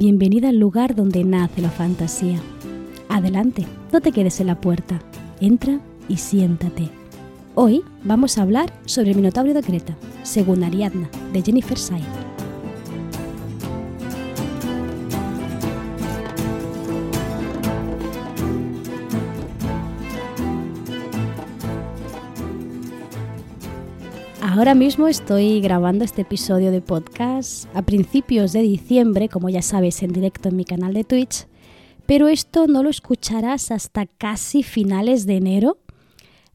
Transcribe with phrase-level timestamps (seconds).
[0.00, 2.40] bienvenida al lugar donde nace la fantasía.
[3.10, 4.98] Adelante, no te quedes en la puerta,
[5.42, 5.78] entra
[6.08, 6.88] y siéntate.
[7.54, 12.19] Hoy vamos a hablar sobre el Minotauro de Creta, según Ariadna, de Jennifer Said.
[24.60, 30.02] Ahora mismo estoy grabando este episodio de podcast a principios de diciembre, como ya sabes,
[30.02, 31.46] en directo en mi canal de Twitch,
[32.04, 35.78] pero esto no lo escucharás hasta casi finales de enero.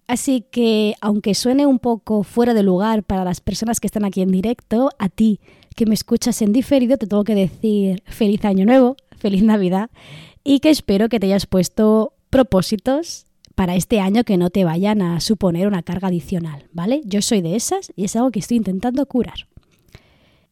[0.06, 4.22] Así que, aunque suene un poco fuera de lugar para las personas que están aquí
[4.22, 5.40] en directo, a ti
[5.76, 9.90] que me escuchas en diferido te tengo que decir feliz año nuevo, feliz Navidad
[10.44, 15.02] y que espero que te hayas puesto propósitos para este año que no te vayan
[15.02, 17.02] a suponer una carga adicional, ¿vale?
[17.06, 19.48] Yo soy de esas y es algo que estoy intentando curar.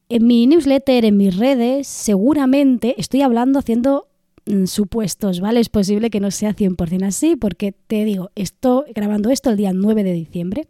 [0.10, 4.08] En mi newsletter, en mis redes, seguramente estoy hablando haciendo
[4.46, 5.60] mm, supuestos, ¿vale?
[5.60, 9.74] Es posible que no sea 100% así porque te digo, estoy grabando esto el día
[9.74, 10.68] 9 de diciembre.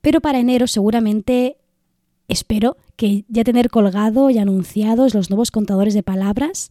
[0.00, 1.56] Pero para enero seguramente
[2.28, 6.70] espero que ya tener colgado y anunciados los nuevos contadores de palabras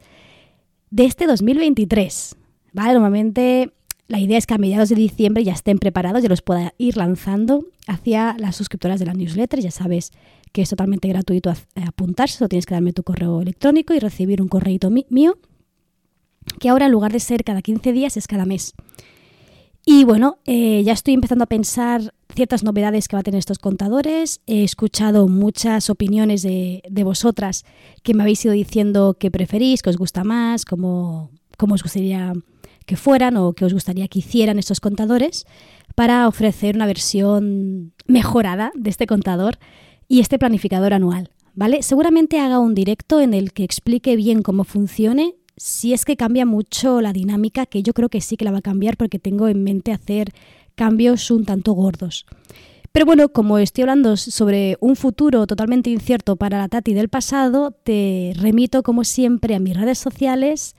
[0.90, 2.36] de este 2023.
[2.74, 2.94] ¿Vale?
[2.94, 3.72] Normalmente
[4.08, 6.98] la idea es que a mediados de diciembre ya estén preparados, y los pueda ir
[6.98, 9.60] lanzando hacia las suscriptoras de la newsletter.
[9.60, 10.12] Ya sabes
[10.52, 11.56] que es totalmente gratuito eh,
[11.88, 14.78] apuntarse, solo tienes que darme tu correo electrónico y recibir un correo
[15.10, 15.38] mío,
[16.60, 18.74] que ahora en lugar de ser cada 15 días es cada mes.
[19.86, 23.60] Y bueno, eh, ya estoy empezando a pensar ciertas novedades que va a tener estos
[23.60, 24.42] contadores.
[24.48, 27.66] He escuchado muchas opiniones de, de vosotras
[28.02, 32.34] que me habéis ido diciendo que preferís, que os gusta más, cómo, cómo os gustaría
[32.86, 35.46] que fueran o que os gustaría que hicieran estos contadores
[35.96, 39.58] para ofrecer una versión mejorada de este contador
[40.08, 41.30] y este planificador anual.
[41.56, 41.84] ¿Vale?
[41.84, 46.48] Seguramente haga un directo en el que explique bien cómo funcione, si es que cambia
[46.48, 49.48] mucho la dinámica, que yo creo que sí que la va a cambiar porque tengo
[49.48, 50.32] en mente hacer
[50.74, 52.26] cambios un tanto gordos.
[52.92, 57.72] Pero bueno, como estoy hablando sobre un futuro totalmente incierto para la Tati del pasado,
[57.72, 60.76] te remito como siempre a mis redes sociales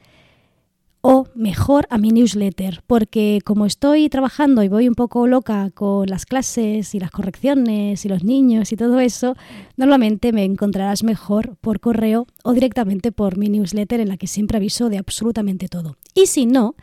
[1.06, 6.06] o mejor a mi newsletter, porque como estoy trabajando y voy un poco loca con
[6.08, 9.36] las clases y las correcciones y los niños y todo eso,
[9.76, 14.56] normalmente me encontrarás mejor por correo o directamente por mi newsletter en la que siempre
[14.56, 15.98] aviso de absolutamente todo.
[16.14, 16.74] Y si no,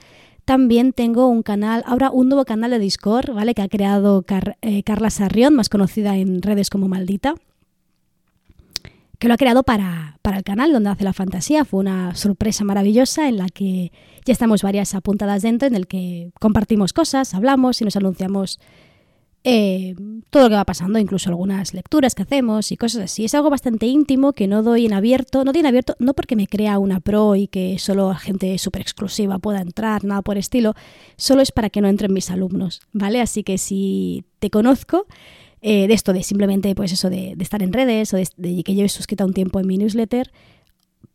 [0.46, 3.56] también tengo un canal, ahora un nuevo canal de Discord, ¿vale?
[3.56, 4.24] Que ha creado
[4.62, 7.34] eh, Carla Sarrión, más conocida en redes como Maldita
[9.18, 11.64] que lo ha creado para, para, el canal donde hace la fantasía.
[11.64, 13.92] Fue una sorpresa maravillosa en la que
[14.26, 18.60] ya estamos varias apuntadas dentro, en el que compartimos cosas, hablamos y nos anunciamos
[19.44, 19.96] eh,
[20.30, 23.26] todo lo que va pasando, incluso algunas lecturas que hacemos y cosas así.
[23.26, 26.36] Es algo bastante íntimo que no doy en abierto, no doy en abierto, no porque
[26.36, 30.76] me crea una pro y que solo gente súper exclusiva pueda entrar, nada por estilo,
[31.18, 33.20] solo es para que no entren mis alumnos, ¿vale?
[33.20, 35.08] Así que si te conozco,
[35.62, 38.94] eh, de esto, de simplemente, pues eso, de, estar en redes o de, que lleves
[38.94, 40.32] suscrita un tiempo en mi newsletter,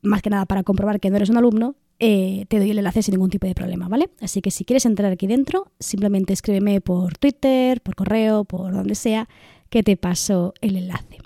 [0.03, 3.03] más que nada para comprobar que no eres un alumno, eh, te doy el enlace
[3.03, 4.11] sin ningún tipo de problema, ¿vale?
[4.21, 8.95] Así que si quieres entrar aquí dentro, simplemente escríbeme por Twitter, por correo, por donde
[8.95, 9.29] sea,
[9.71, 11.19] que te paso el enlace.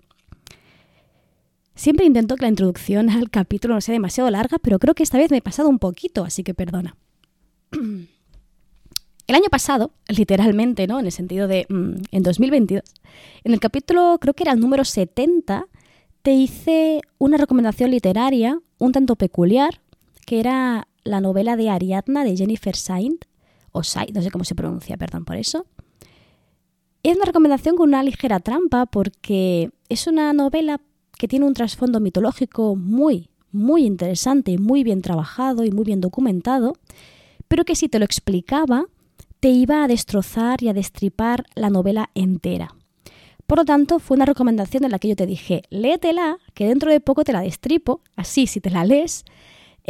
[1.75, 5.19] Siempre intento que la introducción al capítulo no sea demasiado larga, pero creo que esta
[5.19, 6.97] vez me he pasado un poquito, así que perdona.
[9.27, 10.99] El año pasado, literalmente, ¿no?
[10.99, 12.83] En el sentido de mm, en 2022,
[13.45, 15.69] en el capítulo, creo que era el número 70,
[16.23, 19.81] te hice una recomendación literaria un tanto peculiar,
[20.31, 23.25] que era la novela de Ariadna de Jennifer Saint,
[23.73, 25.67] o Saint, no sé cómo se pronuncia, perdón por eso.
[27.03, 30.81] Es una recomendación con una ligera trampa porque es una novela
[31.19, 36.75] que tiene un trasfondo mitológico muy, muy interesante, muy bien trabajado y muy bien documentado,
[37.49, 38.85] pero que si te lo explicaba,
[39.41, 42.77] te iba a destrozar y a destripar la novela entera.
[43.49, 46.93] Por lo tanto, fue una recomendación en la que yo te dije, léetela, que dentro
[46.93, 49.25] de poco te la destripo, así si te la lees,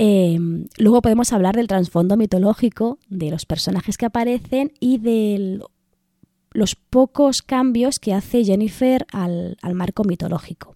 [0.02, 5.60] em, luego podemos hablar del trasfondo mitológico, de los personajes que aparecen y de
[6.52, 10.74] los pocos cambios que hace Jennifer al, marco mitológico.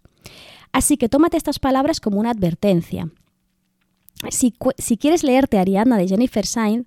[0.73, 3.09] Así que tómate estas palabras como una advertencia.
[4.29, 6.87] Si, quieres leerte Ariadna de Jennifer Sainz,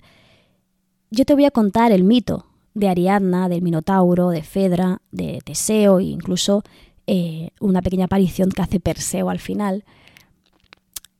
[1.09, 2.45] yo te voy a contar el mito
[2.75, 6.61] de Ariadna, del Minotauro, de Fedra, de Teseo e incluso
[7.07, 9.85] eh, una pequeña aparición que hace Perseo al final.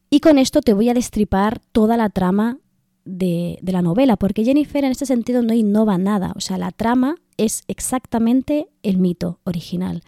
[0.10, 2.60] Y con esto te voy a destripar toda la trama
[3.04, 6.34] de, la novela, porque Jennifer en este sentido no innova nada.
[6.36, 10.04] O sea, la trama es exactamente el mito original.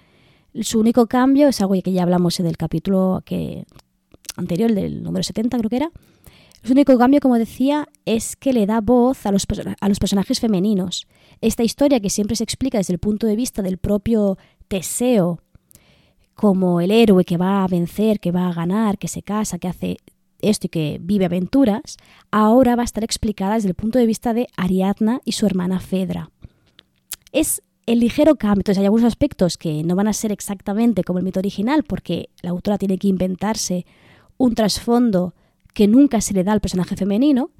[0.61, 3.65] Su único cambio es algo que ya hablamos en el capítulo que
[4.35, 5.91] anterior, del número 70 creo que era.
[6.63, 9.45] El único cambio, como decía, es que le da voz a los,
[9.79, 11.07] a los personajes femeninos.
[11.41, 14.37] Esta historia que siempre se explica desde el punto de vista del propio
[14.67, 15.39] Teseo,
[16.39, 19.67] como el héroe que va a vencer, que va a ganar, que se casa, que
[19.67, 19.97] hace
[20.39, 21.97] esto y que vive aventuras,
[22.31, 25.81] ahora va a estar explicada desde el punto de vista de Ariadna y su hermana
[25.81, 26.31] Fedra.
[27.33, 31.19] Es el ligero cambio, entonces hay algunos aspectos que no van a ser exactamente como
[31.19, 33.85] el mito original, porque la autora tiene que inventarse
[34.37, 35.35] un trasfondo
[35.73, 37.51] que nunca se le da al personaje femenino,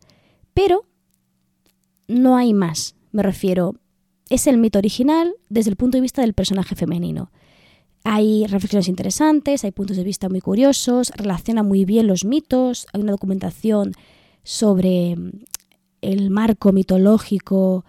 [0.54, 0.86] pero
[2.08, 2.96] no hay más.
[3.12, 3.76] Me refiero,
[4.30, 7.30] es el mito original desde el punto de vista del personaje femenino.
[8.04, 13.02] Hay reflexiones interesantes, hay puntos de vista muy curiosos, relaciona muy bien los mitos, hay
[13.02, 13.94] una documentación
[14.44, 15.32] sobre mm,
[16.02, 17.86] el marco mitológico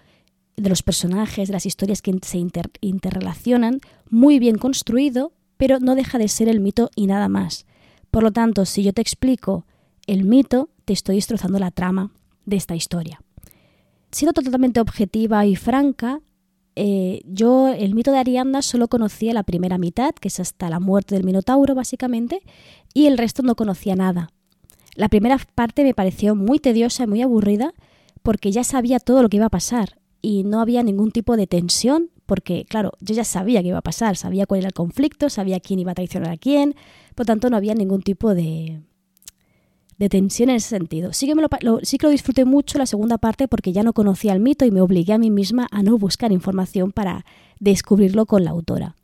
[0.56, 2.38] de los personajes, de las historias que se
[2.80, 7.66] interrelacionan, muy bien construido, pero no deja de ser el mito y nada más.
[8.10, 9.64] Por lo tanto, si yo te explico
[10.06, 12.12] el mito, te estoy destrozando la trama
[12.44, 13.22] de esta historia.
[14.10, 16.20] Siendo totalmente objetiva y franca,
[16.82, 20.80] eh, yo el mito de Ariadna solo conocía la primera mitad, que es hasta la
[20.80, 22.40] muerte del Minotauro básicamente,
[22.94, 24.30] y el resto no conocía nada.
[24.94, 27.74] La primera parte me pareció muy tediosa y muy aburrida
[28.22, 31.46] porque ya sabía todo lo que iba a pasar y no había ningún tipo de
[31.46, 35.28] tensión porque, claro, yo ya sabía qué iba a pasar, sabía cuál era el conflicto,
[35.28, 36.76] sabía quién iba a traicionar a quién,
[37.14, 38.80] por tanto no había ningún tipo de,
[40.00, 41.12] de tensión en ese sentido.
[41.12, 44.32] Sí que, lo, sí que lo disfruté mucho la segunda parte porque ya no conocía
[44.32, 47.26] el mito y me obligué a mí misma a no buscar información para
[47.58, 48.97] descubrirlo con la autora.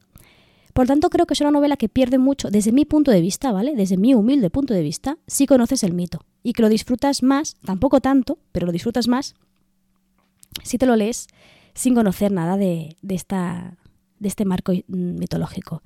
[0.72, 3.52] Por tanto, creo que es una novela que pierde mucho, desde mi punto de vista,
[3.52, 3.74] ¿vale?
[3.76, 7.56] Desde mi humilde punto de vista, si conoces el mito y que lo disfrutas más,
[7.62, 9.34] tampoco tanto, pero lo disfrutas más
[10.64, 11.26] si te lo lees
[11.74, 13.76] sin conocer nada de, esta,
[14.18, 15.82] de este marco mitológico.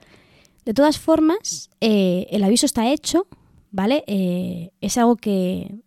[0.65, 3.27] De todas formas, eh, el aviso está hecho,
[3.70, 4.05] ¿vale?
[4.06, 5.81] Eh, es algo que,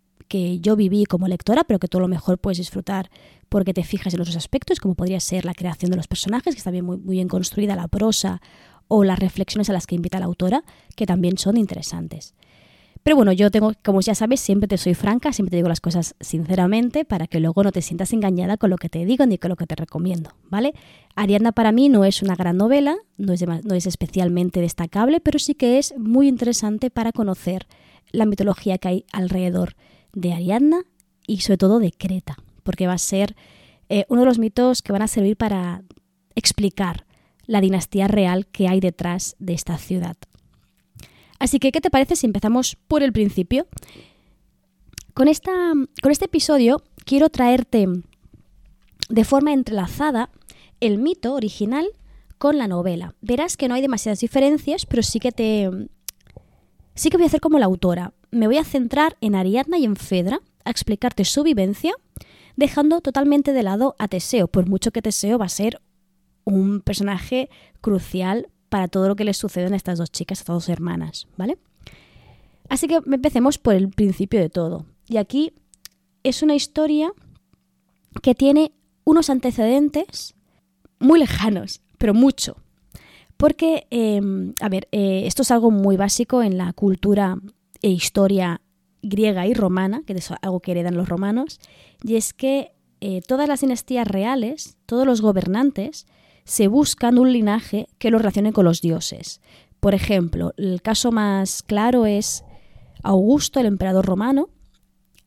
[0.61, 3.11] yo viví como lectora, pero que tú a lo mejor puedes disfrutar
[3.49, 6.57] porque te fijas en otros aspectos, como podría ser la creación de los personajes, que
[6.57, 8.41] está bien, muy bien construida, la prosa
[8.87, 10.63] o las reflexiones a las que invita la autora,
[10.95, 12.33] que también son interesantes.
[13.03, 15.81] Pero bueno, yo tengo, como ya sabes, siempre te soy franca, siempre te digo las
[15.81, 19.37] cosas sinceramente para que luego no te sientas engañada con lo que te digo ni
[19.37, 20.73] con lo que te recomiendo, ¿vale?
[21.15, 25.77] Ariadna para mí no es una gran novela, no es, especialmente destacable, pero sí que
[25.79, 27.67] es muy interesante para conocer
[28.11, 29.75] la mitología que hay alrededor
[30.13, 30.83] de Ariadna
[31.27, 33.35] y sobre todo de Creta, porque va a ser
[33.89, 35.83] eh, uno de los mitos que van a servir para
[36.35, 37.05] explicar
[37.47, 40.15] la dinastía real que hay detrás de esta ciudad.
[41.39, 43.67] Así que, ¿qué te parece si empezamos por el principio?
[45.13, 45.51] Con, esta,
[46.01, 47.87] con este episodio quiero traerte
[49.09, 50.29] de forma entrelazada
[50.79, 51.87] el mito original
[52.37, 53.15] con la novela.
[53.21, 55.69] Verás que no hay demasiadas diferencias, pero sí que te.
[56.95, 58.13] Sí que voy a hacer como la autora.
[58.31, 61.93] Me voy a centrar en Ariadna y en Fedra, a explicarte su vivencia,
[62.55, 65.81] dejando totalmente de lado a Teseo, por mucho que Teseo va a ser
[66.43, 67.49] un personaje
[67.81, 71.27] crucial para todo lo que les sucede a estas dos chicas, a estas dos hermanas,
[71.37, 71.59] ¿vale?
[72.69, 74.87] Así que empecemos por el principio de todo.
[75.07, 75.53] Y aquí
[76.23, 77.13] es una historia
[78.23, 78.71] que tiene
[79.03, 80.33] unos antecedentes
[80.97, 82.57] muy lejanos, pero mucho.
[83.37, 87.37] Porque, em, a ver, eh, esto es algo muy básico en la cultura
[87.83, 88.59] e historia
[89.03, 91.59] griega y romana, que es algo que heredan los romanos,
[92.03, 96.07] y es que eh, todas las dinastías reales, todos los gobernantes,
[96.43, 99.41] se buscan un linaje que lo relacione con los dioses.
[99.79, 102.43] Por ejemplo, el caso más claro es
[103.03, 104.49] Augusto, el emperador romano,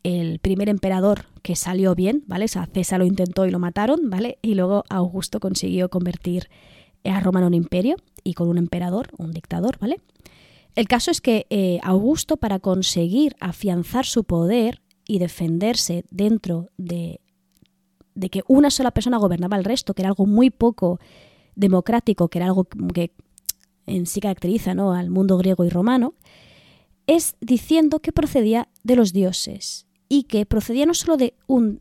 [0.02, 2.46] el primer emperador que salió bien, ¿vale?
[2.49, 4.38] César lo intentó y lo mataron, ¿vale?
[4.40, 6.49] Y luego Augusto consiguió convertir
[7.04, 10.00] a Roma en un imperio y con un emperador, un dictador, ¿vale?
[10.75, 17.20] El caso es que eh, Augusto, para conseguir afianzar su poder y defenderse dentro de
[18.16, 20.99] de que una sola persona gobernaba el resto, que era algo muy poco
[21.54, 23.12] democrático, que era algo que
[23.87, 24.92] en sí caracteriza ¿no?
[24.92, 26.14] al mundo griego y romano,
[27.06, 31.35] es diciendo que procedía de los dioses y que procedía no solo de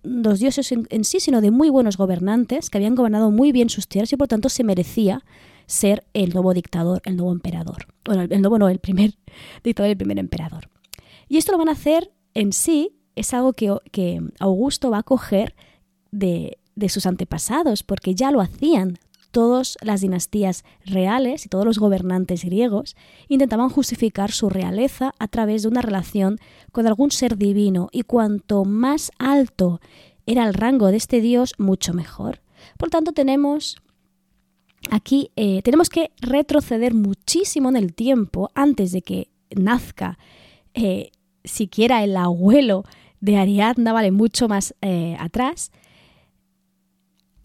[0.03, 3.87] los dioses en, sí, sino de muy buenos gobernantes que habían gobernado muy bien sus
[3.87, 5.23] tierras y por tanto se merecía
[5.67, 7.87] ser el nuevo dictador, el nuevo emperador.
[8.03, 9.15] Bueno, el nuevo no, el primer
[9.63, 10.69] dictador, el primer emperador.
[11.27, 15.03] Y esto lo van a hacer en sí, es algo que, que Augusto va a
[15.03, 15.55] coger
[16.15, 16.57] de,
[16.89, 18.97] sus antepasados, porque ya lo hacían.
[19.31, 22.95] Todas las dinastías reales y todos los gobernantes griegos
[23.27, 26.37] intentaban justificar su realeza a través de una relación
[26.71, 29.81] con algún ser divino y cuanto más alto
[30.25, 32.41] era el rango de este dios, mucho mejor.
[32.77, 33.75] Por tanto, tenemos
[34.89, 40.17] aquí, eh, tenemos que retroceder muchísimo en el tiempo antes de que nazca
[40.73, 41.11] eh,
[41.43, 42.85] siquiera el abuelo
[43.19, 44.11] de Ariadna, ¿vale?
[44.11, 45.71] Mucho más eh, atrás,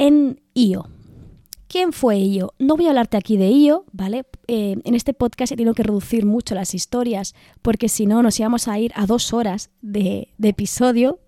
[0.00, 0.88] en Io.
[1.68, 2.52] ¿Quién fue Io?
[2.58, 4.24] No voy a hablarte aquí de Io, ¿vale?
[4.48, 8.40] Eh, en este podcast he tenido que reducir mucho las historias porque si no nos
[8.40, 11.20] íbamos a ir a dos horas de, episodio,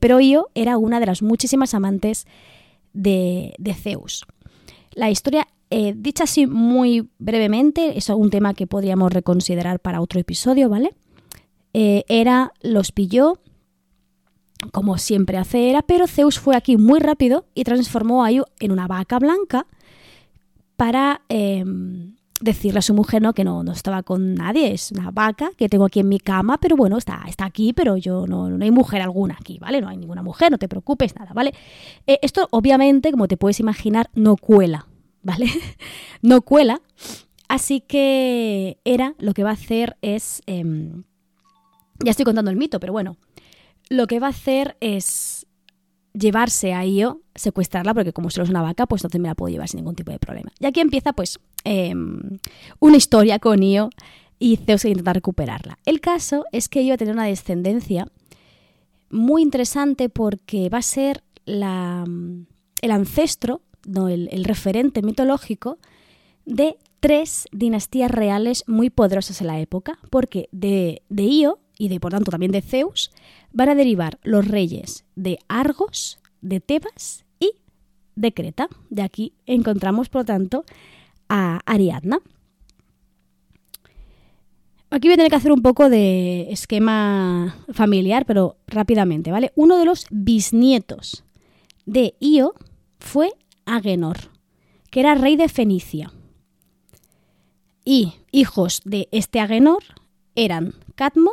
[0.00, 2.26] pero Io era una de las muchísimas amantes
[2.92, 4.24] de, de Zeus.
[4.94, 10.20] La historia eh, dicha así muy brevemente, es un tema que podríamos reconsiderar para otro
[10.20, 10.94] episodio, ¿vale?
[11.72, 13.40] Eh, era, los pilló,
[14.72, 18.72] como siempre hace era, pero Zeus fue aquí muy rápido y transformó a Io en
[18.72, 19.66] una vaca blanca
[20.76, 23.32] para em, decirle a su mujer ¿no?
[23.32, 26.58] que no, no estaba con nadie, es una vaca que tengo aquí en mi cama,
[26.58, 29.80] pero bueno, está, está aquí, pero yo no, no hay mujer alguna aquí, ¿vale?
[29.80, 31.54] No hay ninguna mujer, no te preocupes, nada, ¿vale?
[32.06, 34.86] Eh, esto obviamente, como te puedes imaginar, no cuela,
[35.22, 35.46] ¿vale?
[36.22, 36.80] no cuela.
[37.48, 40.42] Así que era lo que va a hacer es...
[40.46, 41.04] Em,
[42.02, 43.16] ya estoy contando el mito, pero bueno.
[43.88, 45.46] Lo que va a hacer es
[46.12, 49.52] llevarse a Io, secuestrarla, porque como solo es una vaca, pues entonces me la puedo
[49.52, 50.50] llevar sin ningún tipo de problema.
[50.58, 52.38] Y aquí empieza pues em,
[52.78, 53.90] una historia con Io
[54.38, 55.78] y Zeus que intenta recuperarla.
[55.84, 58.06] El caso es que Io va a tener una descendencia
[59.10, 65.78] muy interesante porque va a ser el ancestro no, el, referente mitológico
[66.46, 72.00] de tres dinastías reales muy poderosas en la época, porque de, de Io y de
[72.00, 73.10] por tanto también de Zeus
[73.54, 77.52] van a derivar los reyes de Argos, de Tebas y
[78.16, 78.68] de Creta.
[78.90, 80.64] De aquí encontramos, por lo tanto,
[81.28, 82.18] a Ariadna.
[84.90, 89.52] Aquí voy a tener que hacer un poco de esquema familiar, pero rápidamente, ¿vale?
[89.56, 91.24] Uno de los bisnietos
[91.86, 92.54] de Io
[92.98, 93.32] fue
[93.66, 94.18] Agenor,
[94.90, 96.12] que era rey de Fenicia.
[97.84, 99.82] Y hijos de este Agenor
[100.36, 101.32] eran Cadmo,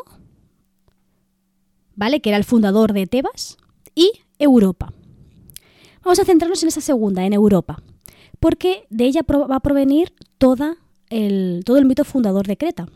[1.95, 2.21] ¿vale?
[2.21, 3.57] que era el fundador de Tebas,
[3.95, 4.93] y Europa.
[6.03, 7.81] Vamos a centrarnos en esa segunda, en Europa,
[8.39, 10.77] porque de ella va a provenir toda
[11.09, 12.87] el, todo el mito fundador de Creta.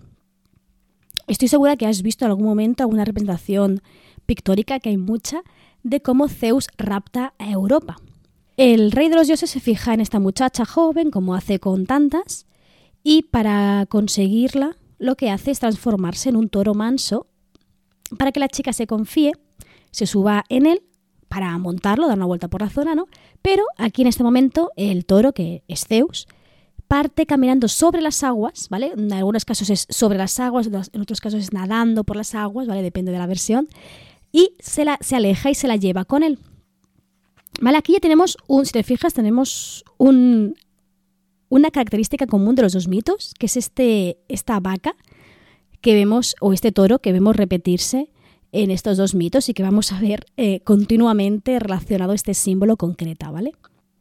[1.28, 3.82] Estoy segura que has visto en algún momento alguna representación
[4.26, 5.44] pictórica, que hay mucha,
[5.84, 7.98] de cómo Zeus rapta a Europa.
[8.58, 12.48] El rey de los dioses se fija en esta muchacha joven, como hace con tantas,
[13.04, 17.28] y para conseguirla lo que hace es transformarse en un toro manso
[18.18, 19.34] para que la chica se confíe,
[19.92, 20.84] se suba en él
[21.28, 23.08] para montarlo, dar una vuelta por la zona, ¿no?
[23.42, 26.28] Pero aquí en este momento el toro, que es Zeus,
[26.88, 28.94] parte caminando sobre las aguas, ¿vale?
[28.96, 32.68] En algunos casos es sobre las aguas, en otros casos es nadando por las aguas,
[32.68, 32.82] ¿vale?
[32.84, 33.68] Depende de la versión.
[34.32, 36.40] Y se, la, se aleja y se la lleva con él.
[37.62, 40.56] Vale, aquí ya tenemos un, si te fijas, tenemos un,
[41.50, 44.96] una característica común de los dos mitos, que es este, esta vaca
[45.86, 48.10] que vemos, o este toro que vemos repetirse
[48.52, 52.96] en estos dos mitos y que vamos a ver eh, continuamente relacionado este símbolo con
[52.96, 53.54] Creta, ¿vale?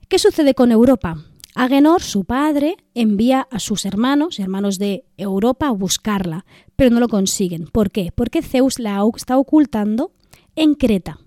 [0.08, 1.22] ¿Qué sucede con Europa?
[1.54, 7.08] Agenor, su padre, envía a sus hermanos, hermanos de Europa, a buscarla, pero no lo
[7.08, 7.66] consiguen.
[7.66, 8.12] ¿Por qué?
[8.14, 10.10] Porque Zeus la está ocultando
[10.56, 11.18] en Creta.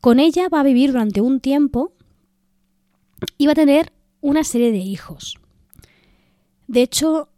[0.00, 1.92] Con ella va a vivir durante un tiempo
[3.36, 5.38] y va a tener una serie de hijos.
[6.68, 7.28] De hecho,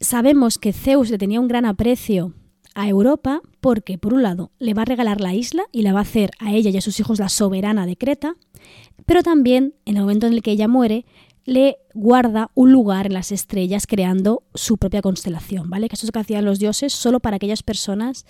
[0.00, 2.34] sabemos que Zeus le tenía un gran aprecio
[2.74, 6.00] a Europa porque, por un lado, le va a regalar la isla y la va
[6.00, 8.36] a hacer a ella y a sus hijos la soberana de Creta,
[9.06, 11.04] pero también, en el momento en el que ella muere,
[11.44, 15.88] le guarda un lugar en las estrellas creando su propia constelación, ¿vale?
[15.88, 18.24] Que eso es lo que hacían los dioses solo para aquellas personas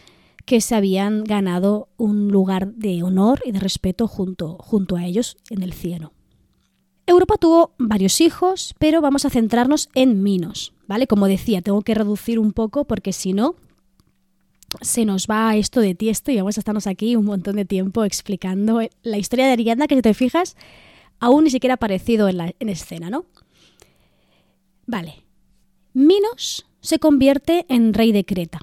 [0.47, 5.37] que se habían ganado un lugar de honor y de respeto junto, junto a ellos
[5.51, 6.13] en el cielo.
[7.07, 11.07] Europa tuvo varios hijos, pero vamos a centrarnos en Minos, ¿vale?
[11.07, 13.55] Como decía, tengo que reducir un poco porque si no,
[14.81, 18.05] se nos va esto de tiesto y vamos a estarnos aquí un montón de tiempo
[18.05, 20.57] explicando la historia de Ariadna, que si te fijas,
[21.21, 23.25] aún ni siquiera ha aparecido en, la, en escena, ¿no?
[24.87, 25.23] Vale.
[25.95, 28.59] Minos se convierte en rey de Creta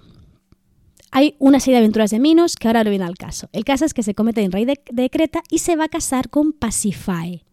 [1.12, 3.50] hay una serie de aventuras de Minos que ahora no viene al caso.
[3.54, 6.30] El caso es que se comete en rey de, Creta y se va a casar
[6.30, 7.46] con Pasifae.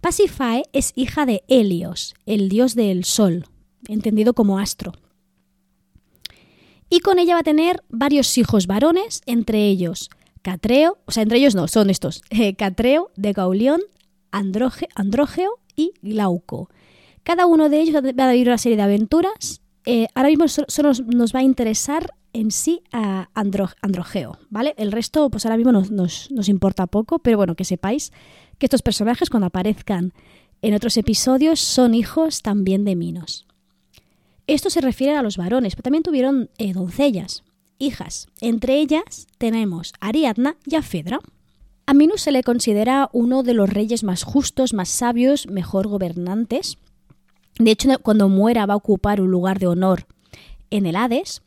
[0.00, 3.44] Pasifae es hija de Helios, el dios del sol,
[3.88, 4.92] entendido como astro.
[6.90, 10.10] Y con ella va a tener varios hijos varones, entre ellos
[10.44, 13.80] Catreo, o sea, entre ellos no, son estos, eh, Catreo, de Gaulión,
[14.30, 16.68] Andrógeo y Glauco.
[17.22, 19.62] Cada uno de ellos va a vivir una serie de aventuras.
[19.86, 24.74] Eh, ahora mismo solo nos va a interesar en sí a Androgeo, ¿vale?
[24.76, 28.12] El resto, pues ahora mismo nos, importa poco, pero bueno, que sepáis
[28.58, 30.12] que estos personajes cuando aparezcan
[30.60, 33.46] en otros episodios son hijos también de Minos.
[34.46, 37.42] Esto se refiere a los varones, pero también tuvieron eh, doncellas.
[37.78, 38.28] hijas.
[38.40, 41.20] Entre ellas tenemos a Ariadna y a Fedra.
[41.86, 46.78] A Minos se le considera uno de los reyes más justos, más sabios, mejor gobernantes.
[47.58, 50.06] De hecho, cuando muera va a ocupar un lugar de honor
[50.70, 51.42] en el Hades.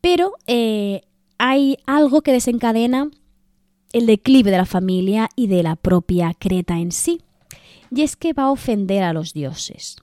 [0.00, 1.02] Pero eh,
[1.38, 3.10] hay algo que desencadena
[3.92, 7.22] el declive de la familia y de la propia Creta en sí.
[7.90, 9.96] Y es que va a ofender a los dioses.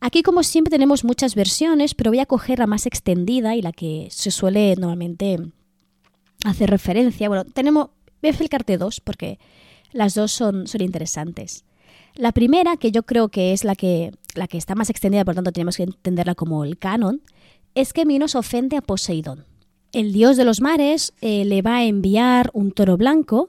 [0.00, 3.72] Aquí, como siempre, tenemos muchas versiones, pero voy a coger la más extendida y la
[3.72, 5.38] que se suele normalmente
[6.44, 7.28] hacer referencia.
[7.28, 7.88] Bueno, tenemos,
[8.22, 9.38] voy a explicarte dos porque
[9.92, 11.64] las dos son, son interesantes.
[12.14, 15.34] La primera, que yo creo que es la que, la que está más extendida, por
[15.34, 17.22] lo tanto tenemos que entenderla como el canon,
[17.74, 19.46] es que Minos ofende a Poseidón.
[19.92, 23.48] El dios de los mares eh, le va a enviar un toro blanco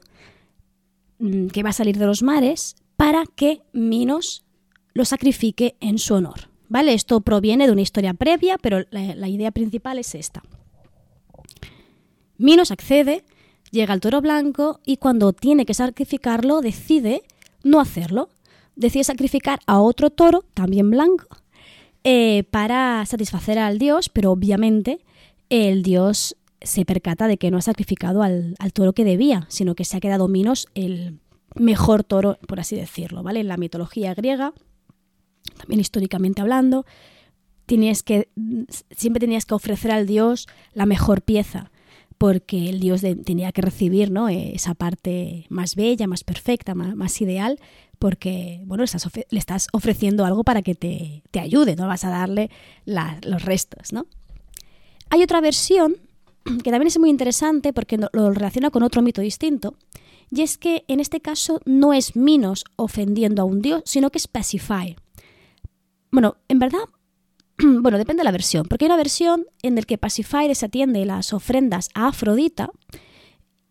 [1.19, 4.43] mm, que va a salir de los mares para que Minos
[4.99, 6.49] lo sacrifique en su honor.
[6.67, 6.93] ¿Vale?
[6.93, 10.43] Esto proviene de una historia previa, pero la, idea principal es esta.
[12.37, 13.23] Minos accede,
[13.71, 17.23] llega al toro blanco y cuando tiene que sacrificarlo decide
[17.63, 18.27] no hacerlo.
[18.75, 21.27] Decide sacrificar a otro toro, también blanco,
[22.03, 24.99] eh, para satisfacer al dios, pero obviamente
[25.49, 29.75] el dios se percata de que no ha sacrificado al, al, toro que debía, sino
[29.75, 31.19] que se ha quedado Minos el
[31.55, 33.39] mejor toro, por así decirlo, ¿vale?
[33.39, 34.53] En la mitología griega
[35.69, 36.85] históricamente hablando,
[37.65, 38.29] tenías que,
[38.91, 41.71] siempre tenías que ofrecer al dios la mejor pieza,
[42.17, 44.27] porque el dios tenía que recibir ¿no?
[44.27, 47.59] esa parte más bella, más perfecta, más, ideal,
[47.97, 48.83] porque bueno,
[49.29, 52.49] le estás ofreciendo algo para que te, ayude, no vas a darle
[52.85, 53.93] los restos.
[53.93, 54.07] ¿no?
[55.09, 55.95] Hay otra versión
[56.63, 59.75] que también es muy interesante porque lo relaciona con otro mito distinto,
[60.31, 64.19] y es que en este caso no es Minos ofendiendo a un dios, sino que
[64.19, 64.95] es Pacify.
[66.11, 66.79] Bueno, en verdad,
[67.57, 71.33] bueno, depende de la versión, porque hay una versión en la que Pacify desatiende las
[71.33, 72.69] ofrendas a Afrodita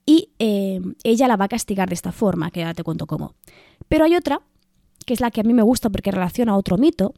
[0.07, 3.35] y eh, ella la va a castigar de esta forma, que ahora te cuento cómo.
[3.89, 4.41] Pero hay otra,
[5.05, 7.15] que es la que a mí me gusta porque relaciona a otro mito,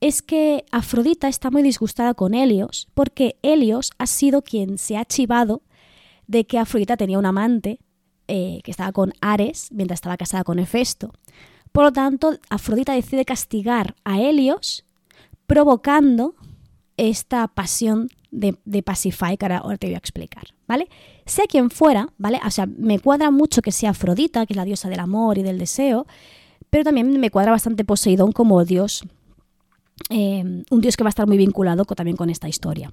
[0.00, 5.04] es que Afrodita está muy disgustada con Helios porque Helios ha sido quien se ha
[5.04, 5.62] chivado
[6.26, 7.80] de que Afrodita tenía un amante
[8.28, 11.12] eh, que estaba con Ares mientras estaba casada con Hefesto.
[11.72, 14.84] Por lo tanto, Afrodita decide castigar a Helios,
[15.46, 16.34] provocando
[16.96, 20.88] esta pasión de, de Pacify, que ahora te voy a explicar, ¿vale?
[21.26, 22.40] Sea quien fuera, ¿vale?
[22.44, 25.42] O sea, me cuadra mucho que sea Afrodita, que es la diosa del amor y
[25.42, 26.06] del deseo,
[26.70, 29.02] pero también me cuadra bastante Poseidón como dios,
[30.08, 32.92] eh, un dios que va a estar muy vinculado también con esta historia.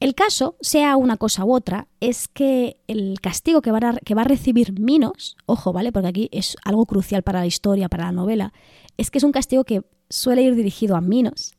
[0.00, 4.78] El caso, sea una cosa u otra, es que el castigo que va, a, recibir
[4.78, 5.92] Minos, ojo, ¿vale?
[5.92, 8.52] Porque aquí es algo crucial para la historia, para la novela,
[8.96, 11.54] es que es un castigo que suele ir dirigido a Minos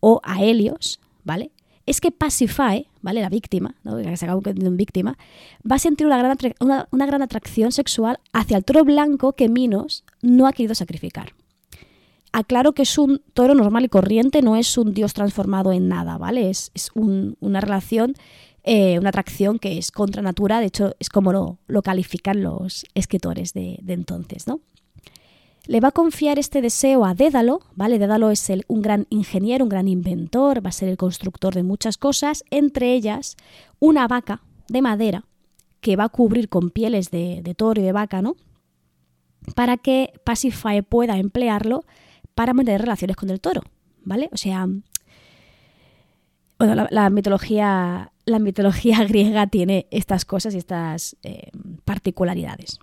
[0.00, 1.52] o a Helios, ¿vale?
[1.86, 3.20] Es que Pacify, ¿vale?
[3.20, 3.96] La víctima, ¿no?
[3.96, 5.18] que se en víctima,
[5.68, 6.36] va a sentir una gran,
[6.90, 11.32] una gran atracción sexual hacia el toro blanco que Minos no ha querido sacrificar.
[12.32, 16.16] Aclaro que es un toro normal y corriente, no es un dios transformado en nada,
[16.16, 16.48] ¿vale?
[16.48, 18.14] Es, una relación,
[18.64, 23.52] eh, una atracción que es contra natura, de hecho es como lo, califican los escritores
[23.52, 24.60] de, entonces, ¿no?
[25.66, 27.98] Le va a confiar este deseo a Dédalo, ¿vale?
[27.98, 31.62] Dédalo es el, un gran ingeniero, un gran inventor, va a ser el constructor de
[31.62, 33.36] muchas cosas, entre ellas
[33.78, 35.24] una vaca de madera
[35.80, 38.36] que va a cubrir con pieles de, de toro y de vaca, ¿no?
[39.54, 41.84] Para que Pacify pueda emplearlo
[42.34, 43.62] para mantener relaciones con el toro,
[44.04, 44.28] ¿vale?
[44.32, 44.66] O sea,
[46.58, 51.50] la, mitología, la mitología griega tiene estas cosas y estas eh,
[51.84, 52.78] particularidades.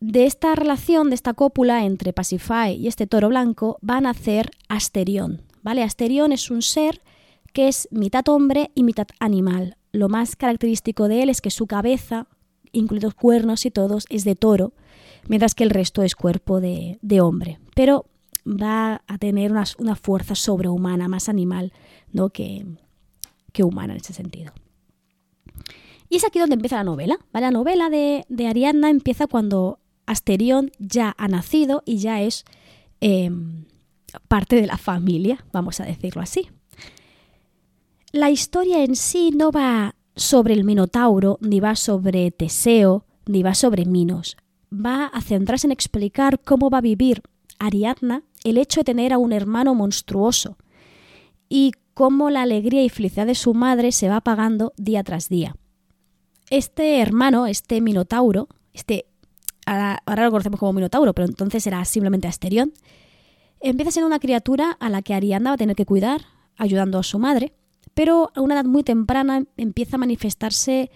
[0.00, 4.50] De esta relación, de esta cópula entre Pacify y este toro blanco, va a nacer
[4.68, 5.82] Asterión, ¿vale?
[5.82, 7.00] Asterión es un ser
[7.54, 9.78] que es mitad hombre y mitad animal.
[9.92, 12.26] Lo más característico de él es que su cabeza,
[12.72, 14.74] incluidos cuernos y todos, es de toro
[15.28, 17.58] mientras que el resto es cuerpo de, hombre.
[17.74, 18.06] Pero
[18.46, 21.72] va a tener una, fuerza sobrehumana, más animal
[22.12, 22.30] ¿no?
[22.30, 22.64] que,
[23.62, 24.52] humana en ese sentido.
[26.08, 27.18] Y es aquí donde empieza la novela.
[27.32, 32.44] La novela de, Ariadna empieza cuando Asterión ya ha nacido y ya es
[33.00, 33.64] em,
[34.28, 36.50] parte de la familia, vamos a decirlo así.
[38.12, 43.54] La historia en sí no va sobre el Minotauro, ni va sobre Teseo, ni va
[43.54, 44.36] sobre Minos
[44.74, 47.22] va a centrarse en explicar cómo va a vivir
[47.58, 50.56] Ariadna el hecho de tener a un hermano monstruoso
[51.48, 55.56] y cómo la alegría y felicidad de su madre se va apagando día tras día.
[56.50, 59.06] Este hermano, este Minotauro, este
[59.66, 62.72] ahora, lo conocemos como Minotauro, pero entonces era simplemente Asterión,
[63.60, 66.22] empieza siendo una criatura a la que Ariadna va a tener que cuidar,
[66.56, 67.54] ayudando a su madre,
[67.94, 70.90] pero a una edad muy temprana empieza a manifestarse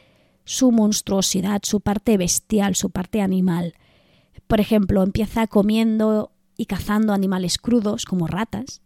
[0.44, 3.74] su monstruosidad, su parte bestial, su parte animal.
[4.46, 8.82] Por ejemplo, empieza comiendo y cazando animales crudos como ratas.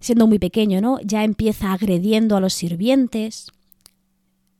[0.00, 0.98] Siendo muy pequeño, ¿no?
[1.00, 3.52] Ya empieza agrediendo a los sirvientes,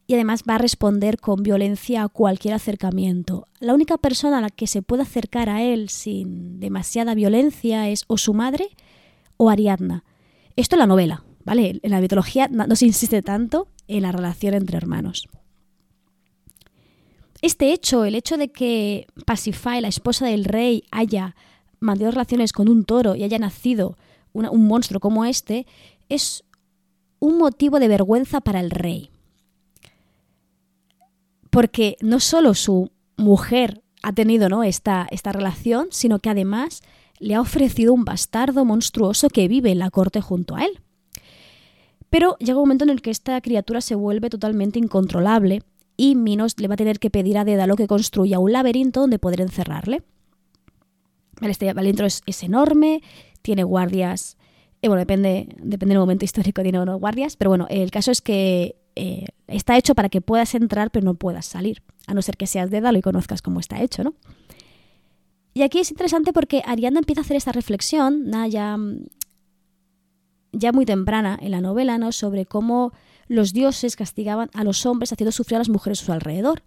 [0.09, 3.47] y además va a responder con violencia a cualquier acercamiento.
[3.61, 8.05] La única persona a la que se puede acercar a él sin demasiada violencia es
[8.07, 8.71] o su madre
[9.37, 10.05] o Ariadna.
[10.57, 11.79] Esto en la novela, ¿vale?
[11.83, 15.29] En la mitología no, se insiste tanto en la relación entre hermanos.
[17.43, 21.37] Este hecho, el hecho de que Pasiphae, la esposa del rey, haya
[21.81, 23.97] mantenido relaciones con un toro y haya nacido
[24.33, 25.67] un monstruo como este,
[26.09, 26.45] es
[27.19, 29.11] un motivo de vergüenza para el rey
[31.51, 34.63] porque no solo su mujer ha tenido ¿no?
[34.63, 36.83] esta, esta relación, sino que además
[37.19, 40.81] le ha ofrecido un bastardo monstruoso que vive en la corte junto a él.
[42.11, 45.63] Pero llega un momento en el que esta criatura se vuelve totalmente incontrolable
[45.97, 49.19] y Minos le va a tener que pedir a Dédalo que construya un laberinto donde
[49.19, 50.03] poder encerrarle.
[51.41, 53.03] Este laberinto es, es enorme,
[53.43, 54.37] tiene guardias,
[54.81, 58.23] eh, bueno, depende, depende del momento histórico, tiene unos guardias, pero bueno, el caso es
[58.23, 62.37] que eh, está hecho para que puedas entrar pero no puedas salir, a no ser
[62.37, 64.15] que seas Dédalo y conozcas cómo está hecho, ¿no?
[65.55, 68.79] Y aquí es interesante porque Ariadna empieza a hacer esta reflexión, ya,
[70.53, 72.13] ya muy temprana en la novela, ¿no?
[72.13, 72.93] Sobre cómo
[73.27, 76.63] los dioses castigaban a los hombres haciendo sufrir a las mujeres a su alrededor.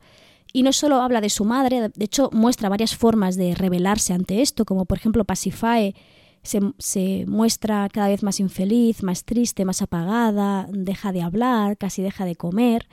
[0.54, 4.42] Y no solo habla de su madre, de hecho muestra varias formas de rebelarse ante
[4.42, 5.96] esto, como por ejemplo Pasiphae
[6.44, 12.26] se, muestra cada vez más infeliz, más triste, más apagada, deja de hablar, casi deja
[12.26, 12.88] de comer.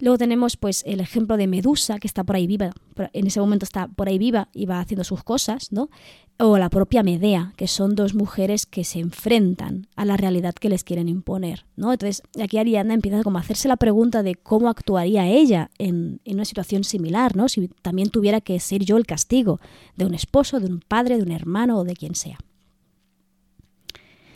[0.00, 2.70] Luego tenemos pues el ejemplo de Medusa, que está por ahí viva,
[3.12, 5.90] en ese momento está por ahí viva y va haciendo sus cosas, ¿no?
[6.38, 10.68] O la propia Medea, que son dos mujeres que se enfrentan a la realidad que
[10.68, 11.92] les quieren imponer, ¿no?
[11.92, 16.34] Entonces aquí Ariadna empieza como a hacerse la pregunta de cómo actuaría ella en, en
[16.34, 17.48] una situación similar, ¿no?
[17.48, 19.60] Si también tuviera que ser yo el castigo
[19.96, 22.38] de un esposo, de un padre, de un hermano o de quien sea.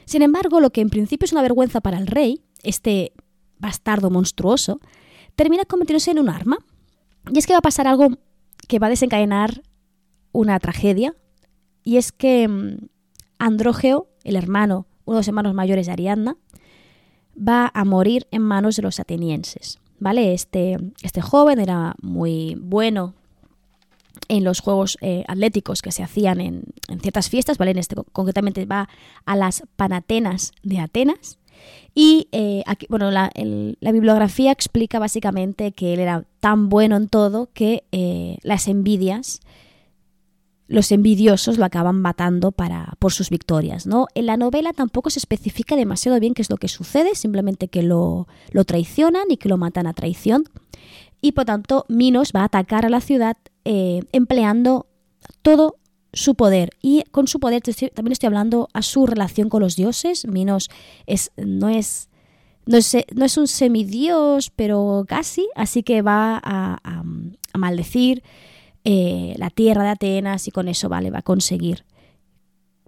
[0.05, 3.13] Sin embargo, lo que en principio es una vergüenza para el rey, este
[3.59, 4.81] bastardo monstruoso,
[5.37, 6.59] termina convirtiéndose en un arma.
[7.33, 8.09] Y es que va a pasar algo
[8.69, 9.63] que va a desencadenar
[10.33, 11.15] una tragedia,
[11.85, 12.89] y es que mm,
[13.39, 16.37] Andrógeo, el hermano, uno de los hermanos mayores de Ariadna,
[17.37, 19.79] va a morir en manos de los atenienses.
[19.99, 20.35] ¿Vale?
[20.35, 23.15] Este, este joven era muy bueno
[24.29, 26.65] en los juegos eh, atléticos que se hacían en,
[27.01, 27.71] ciertas fiestas, ¿vale?
[27.73, 28.89] En este concretamente va
[29.27, 31.39] a las Panatenas de Atenas.
[31.95, 33.31] Y eh, aquí, bueno, la,
[33.81, 39.41] bibliografía explica básicamente que él era tan bueno en todo que eh, las envidias,
[40.69, 43.87] los envidiosos lo acaban matando para, por sus victorias.
[43.87, 44.07] ¿no?
[44.15, 47.83] En la novela tampoco se especifica demasiado bien qué es lo que sucede, simplemente que
[47.83, 50.45] lo, lo traicionan y que lo matan a traición.
[51.21, 54.87] Y por tanto, Minos va a atacar a la ciudad eh, empleando
[55.43, 55.77] todo
[56.13, 56.71] su poder.
[56.81, 60.27] Y con su poder también estoy hablando a su relación con los dioses.
[60.27, 60.71] Minos
[61.07, 62.09] es, no, es,
[62.67, 67.03] no, es, no es un semidios, pero casi, así que va a,
[67.55, 68.23] maldecir
[68.85, 71.85] eh, la tierra de Atenas y con eso vale, va a conseguir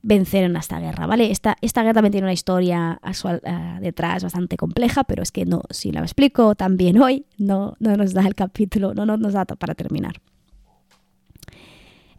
[0.05, 1.31] vencer en esta guerra, ¿vale?
[1.31, 5.63] Esta, esta guerra también tiene una historia uh, detrás bastante compleja, pero es que no,
[5.71, 9.47] si la explico también hoy, no, no nos da el capítulo, no, no nos da
[9.47, 10.21] para terminar.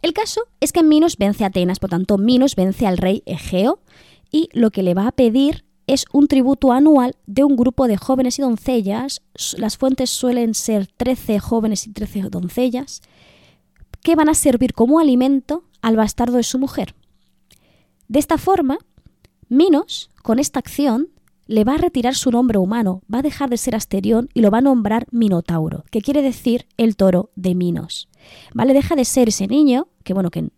[0.02, 3.80] El caso es que Minos vence a Atenas, por tanto Minos vence al rey Egeo
[4.30, 7.96] y lo que le va a pedir es un tributo anual de un grupo de
[7.96, 9.22] jóvenes y doncellas,
[9.56, 13.02] las fuentes suelen ser 13 jóvenes y 13 doncellas,
[14.02, 16.94] que van a servir como alimento al bastardo de su mujer.
[18.08, 18.78] De esta forma,
[19.48, 21.08] Minos, con esta acción,
[21.46, 24.50] le va a retirar su nombre humano, va a dejar de ser Asterión y lo
[24.50, 28.08] va a nombrar Minotauro, que quiere decir el toro de Minos.
[28.54, 28.74] ¿Vale?
[28.74, 30.48] Deja de ser ese niño que bueno, que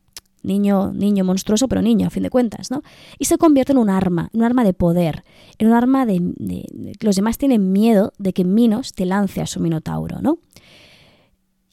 [0.42, 2.82] niño, niño monstruoso, pero niño a fin de cuentas, ¿no?
[3.18, 5.24] Y se convierte en un arma, un arma de poder,
[5.58, 6.66] en un arma de,
[7.00, 10.38] los demás tienen miedo de que Minos te lance a su minotauro, ¿no?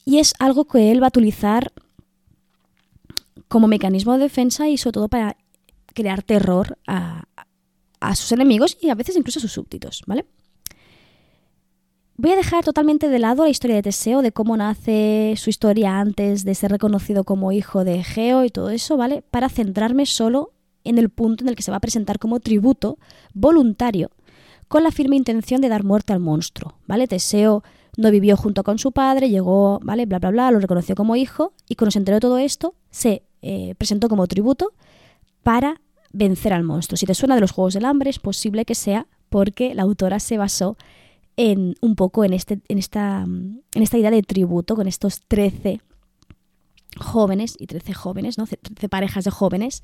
[0.04, 1.72] Y es algo que él va a utilizar
[3.48, 5.36] como mecanismo de defensa y sobre todo para
[5.94, 7.24] crear terror a,
[8.00, 10.26] a sus enemigos y a veces incluso a sus súbditos, ¿vale?
[12.18, 15.98] Voy a dejar totalmente de lado la historia de Teseo, de cómo nace su historia
[15.98, 19.22] antes de ser reconocido como hijo de Egeo y todo eso, ¿vale?
[19.30, 20.52] Para centrarme solo
[20.84, 22.98] en el punto en el que se va a presentar como tributo
[23.34, 24.10] voluntario
[24.68, 27.06] con la firme intención de dar muerte al monstruo, ¿vale?
[27.06, 27.62] Teseo
[27.98, 30.06] no vivió junto con su padre, llegó, ¿vale?
[30.06, 33.24] Bla, bla, bla, lo reconoció como hijo y cuando se enteró de todo esto, se
[33.42, 34.72] eh, presentó como tributo
[35.42, 35.80] para
[36.12, 36.96] vencer al monstruo.
[36.96, 40.20] Si te suena de los Juegos del Hambre, es posible que sea porque la autora
[40.20, 40.76] se basó
[41.36, 45.80] en un poco en, este, en, esta, en esta idea de tributo con estos 13
[46.98, 48.46] jóvenes y 13 jóvenes, ¿no?
[48.46, 49.82] 13 parejas de jóvenes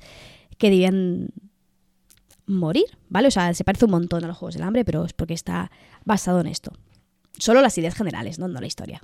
[0.57, 1.29] que debían
[2.45, 3.27] morir, ¿vale?
[3.27, 5.71] O sea, se parece un montón a los Juegos del Hambre, pero es porque está
[6.05, 6.71] basado en esto.
[7.37, 8.47] Solo las ideas generales, ¿no?
[8.47, 9.01] No la historia.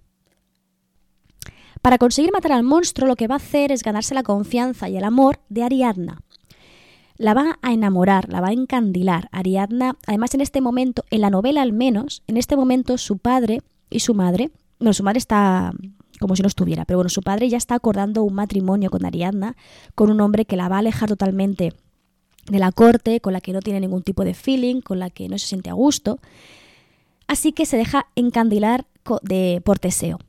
[1.82, 4.98] Para conseguir matar al monstruo, lo que va a hacer es ganarse la confianza y
[4.98, 6.22] el amor de Ariadna.
[7.20, 9.28] La va a enamorar, la va a encandilar.
[9.34, 13.62] Ariadna, además en este momento, en la novela al menos, en este momento su padre
[13.90, 15.74] y su madre, bueno, su madre está
[16.22, 19.58] como si no estuviera, pero bueno, su padre ya está acordando un matrimonio con Ariadna,
[19.96, 21.74] con un hombre que la va a alejar totalmente
[22.50, 25.28] de la corte, con la que no tiene ningún tipo de feeling, con la que
[25.28, 26.20] no se siente a gusto.
[27.28, 28.86] Así que se deja encandilar
[29.24, 30.20] de, por Teseo.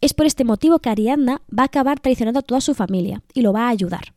[0.00, 3.42] Es por este motivo que Ariadna va a acabar traicionando a toda su familia y
[3.42, 4.12] lo va a ayudar.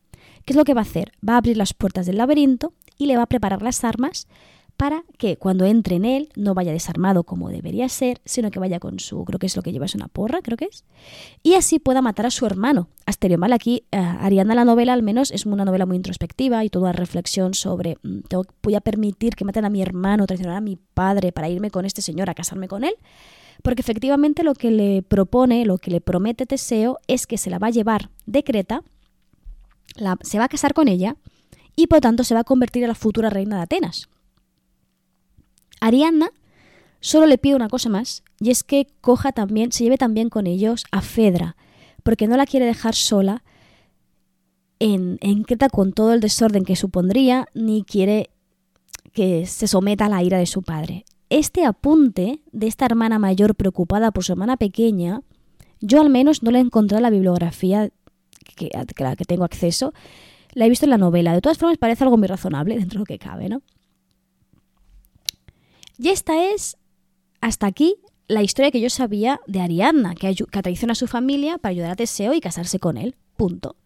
[0.47, 1.11] ¿Qué es lo que va a hacer?
[1.27, 4.29] Va a abrir las puertas del laberinto y le va a preparar las armas
[4.77, 8.79] para que cuando entre en él no vaya desarmado como debería ser, sino que vaya
[8.79, 10.85] con su, creo que es lo que lleva, es una porra, creo que es,
[11.43, 12.87] y así pueda matar a su hermano.
[13.05, 16.69] Asterio mal aquí, uh, Ariana la novela al menos es una novela muy introspectiva y
[16.69, 18.19] toda reflexión sobre, mm,
[18.63, 21.83] voy a permitir que maten a mi hermano, traicionar a mi padre para irme con
[21.83, 22.93] este señor a casarme con él.
[23.63, 27.59] Porque efectivamente lo que le propone, lo que le promete Teseo es que se la
[27.59, 28.83] va a llevar de Creta,
[30.21, 31.15] se va a casar con ella
[31.75, 34.09] y por tanto se va a convertir en la futura reina de Atenas.
[35.79, 36.31] Ariadna
[36.99, 40.47] solo le pide una cosa más, y es que coja también, se lleve también con
[40.47, 41.55] ellos a Fedra,
[42.03, 43.43] porque no la quiere dejar sola
[44.79, 48.31] en, en Creta con todo el desorden que supondría, ni quiere
[49.13, 51.05] que se someta a la ira de su padre.
[51.29, 55.21] Este apunte de esta hermana mayor preocupada por su hermana pequeña,
[55.79, 57.89] yo al menos no le he encontrado en la bibliografía
[58.57, 59.93] que, tengo acceso,
[60.53, 61.33] la he visto en la novela.
[61.33, 63.61] De todas formas, parece algo muy razonable dentro de lo que cabe, ¿no?
[65.97, 66.77] Y esta es,
[67.39, 67.95] hasta aquí,
[68.27, 71.91] la historia que yo sabía de Ariadna, que, que traiciona a su familia para ayudar
[71.91, 73.15] a Teseo y casarse con él.
[73.37, 73.77] Punto.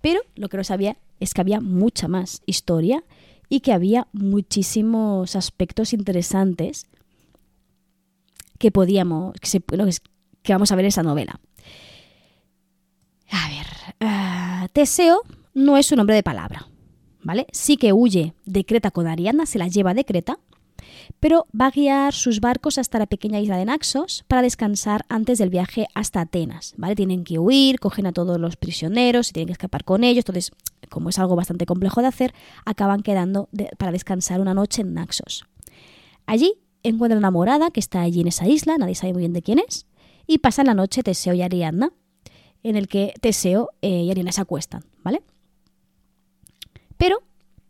[0.00, 3.04] Pero lo que no sabía es que había mucha más historia
[3.48, 6.86] y que había muchísimos aspectos interesantes
[8.58, 9.60] que podíamos, que,
[10.42, 11.40] que vamos a ver en esa novela.
[13.30, 13.66] A ver,
[14.00, 15.22] uh, Teseo
[15.54, 16.68] no es un hombre de palabra,
[17.22, 17.46] ¿vale?
[17.52, 20.38] Sí que huye de Creta con Ariadna, se la lleva de Creta,
[21.20, 25.38] pero va a guiar sus barcos hasta la pequeña isla de Naxos para descansar antes
[25.38, 26.94] del viaje hasta Atenas, ¿vale?
[26.94, 30.50] Tienen que huir, cogen a todos los prisioneros y tienen que escapar con ellos, entonces,
[30.88, 35.44] como es algo bastante complejo de hacer, acaban quedando para descansar una noche en Naxos.
[36.26, 39.42] Allí encuentran una morada que está allí en esa isla, nadie sabe muy bien de
[39.42, 39.86] quién es,
[40.26, 41.92] y pasan la noche Teseo y Ariadna,
[42.64, 45.22] en el que Teseo eh, y Ariadna se acuestan, ¿vale?
[46.96, 47.22] Pero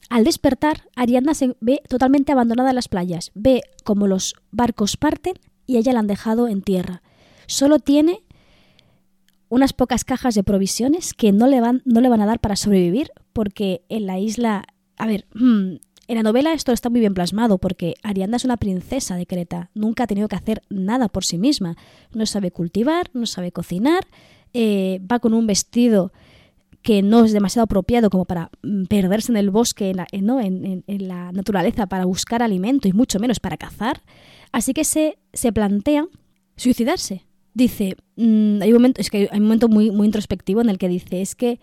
[0.09, 3.33] al despertar, Ariadna se ve totalmente abandonada en las playas.
[3.35, 5.35] Ve como los barcos parten
[5.67, 7.03] y ella la han dejado en tierra.
[7.47, 8.23] Solo tiene
[9.49, 12.57] unas pocas cajas de provisiones que no le van, no le van a dar para
[12.57, 14.65] sobrevivir, porque en la isla.
[14.97, 15.77] A ver, hmm,
[16.07, 19.71] en la novela esto está muy bien plasmado, porque Ariadna es una princesa de Creta.
[19.75, 21.77] Nunca ha tenido que hacer nada por sí misma.
[22.13, 24.07] No sabe cultivar, no sabe cocinar,
[24.55, 26.13] eh, va con un vestido
[26.83, 30.41] que no es demasiado apropiado como para mm, perderse en el bosque, en la, ¿no?
[30.41, 34.03] en, la naturaleza, para buscar alimento y mucho menos para cazar.
[34.53, 36.07] Así que se, se plantea
[36.57, 37.25] suicidarse.
[37.55, 40.79] Dice, mm, hay un momento, es que hay un momento muy, muy introspectivo en el
[40.79, 41.61] que dice, es que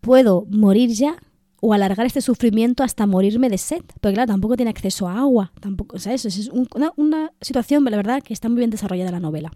[0.00, 1.16] puedo morir ya
[1.66, 3.82] o alargar este sufrimiento hasta morirme de sed.
[4.02, 6.26] Porque claro, tampoco tiene acceso a agua, tampoco, ¿sabes?
[6.26, 9.50] Es una, situación, la verdad, que está muy bien desarrollada la novela.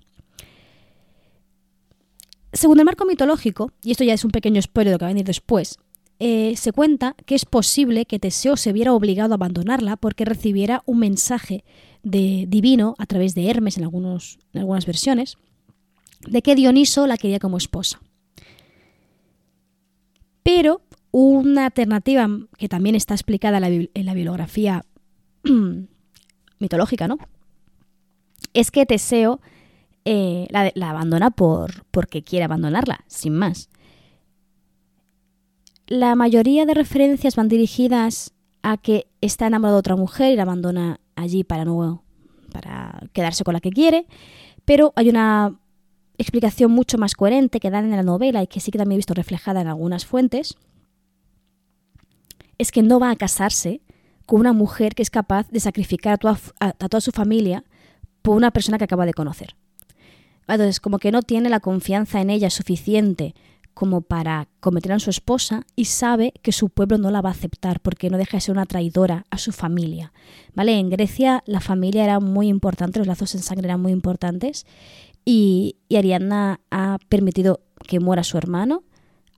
[2.59, 5.11] Según el marco mitológico, y esto ya es un pequeño spoiler de lo que va
[5.11, 5.79] a venir después,
[6.19, 10.83] eh, se cuenta que es posible que Teseo se viera obligado a abandonarla porque recibiera
[10.85, 11.63] un mensaje
[12.03, 15.39] de, divino a través de Hermes en, algunos, en algunas versiones,
[16.27, 18.01] de que Dioniso la quería como esposa.
[20.43, 24.85] Pero una alternativa que también está explicada en la bibliografía
[26.59, 27.19] mitológica, ¿no?
[28.53, 29.41] Es que Teseo
[30.05, 33.69] eh, la, abandona por, porque quiere abandonarla, sin más.
[35.87, 40.43] La mayoría de referencias van dirigidas a que está enamorado de otra mujer y la
[40.43, 42.05] abandona allí para no
[42.53, 44.07] para quedarse con la que quiere,
[44.65, 45.59] pero hay una
[46.17, 48.99] explicación mucho más coherente que dan en la novela y que sí que también he
[48.99, 50.57] visto reflejada en algunas fuentes,
[52.59, 53.83] es que no va a casarse
[54.27, 56.19] con una mujer que es capaz de sacrificar
[56.61, 57.65] a toda su familia
[58.21, 59.57] por una persona que acaba de conocer.
[60.49, 63.35] Entonces, como que no tiene la confianza en ella suficiente
[63.79, 67.33] como para convertirla en su esposa y sabe que su pueblo no la va a
[67.33, 70.13] aceptar porque no deja de ser una traidora a su familia.
[70.53, 70.81] ¿Vale?
[70.81, 74.67] En Grecia la familia era muy importante, los lazos en sangre eran muy importantes
[75.25, 78.83] y, y Ariadna ha permitido que muera su hermano,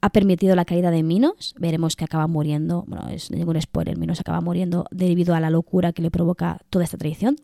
[0.01, 4.21] ha permitido la caída de Minos, veremos que acaba muriendo, bueno, es ningún spoiler, Minos
[4.21, 7.37] acaba muriendo debido a la locura que le provoca toda esta tradición.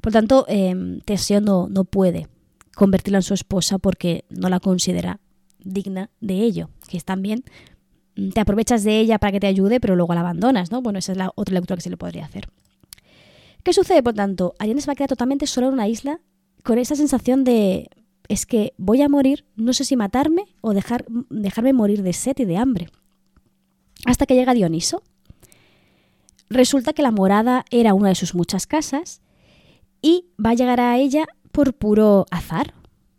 [0.00, 2.28] Por tanto, eh, Teseo no, no puede
[2.76, 5.18] convertirla en su esposa porque no la considera
[5.58, 7.42] digna de ello, que es también
[8.14, 10.82] mm, te aprovechas de ella para que te ayude, pero luego la abandonas, ¿no?
[10.82, 12.48] Bueno, esa es la otra lectura que se le podría hacer.
[13.64, 14.54] ¿Qué sucede, por tanto?
[14.60, 16.20] Ariadna se va a quedar totalmente sola en una isla
[16.62, 17.88] con esa sensación de
[18.28, 22.34] es que voy a morir, no sé si matarme o dejar, dejarme morir de sed
[22.38, 22.88] y de hambre.
[24.04, 25.02] Hasta que llega Dioniso.
[26.50, 29.22] Resulta que la morada era una de sus muchas casas
[30.02, 32.74] y va a llegar a ella por puro azar,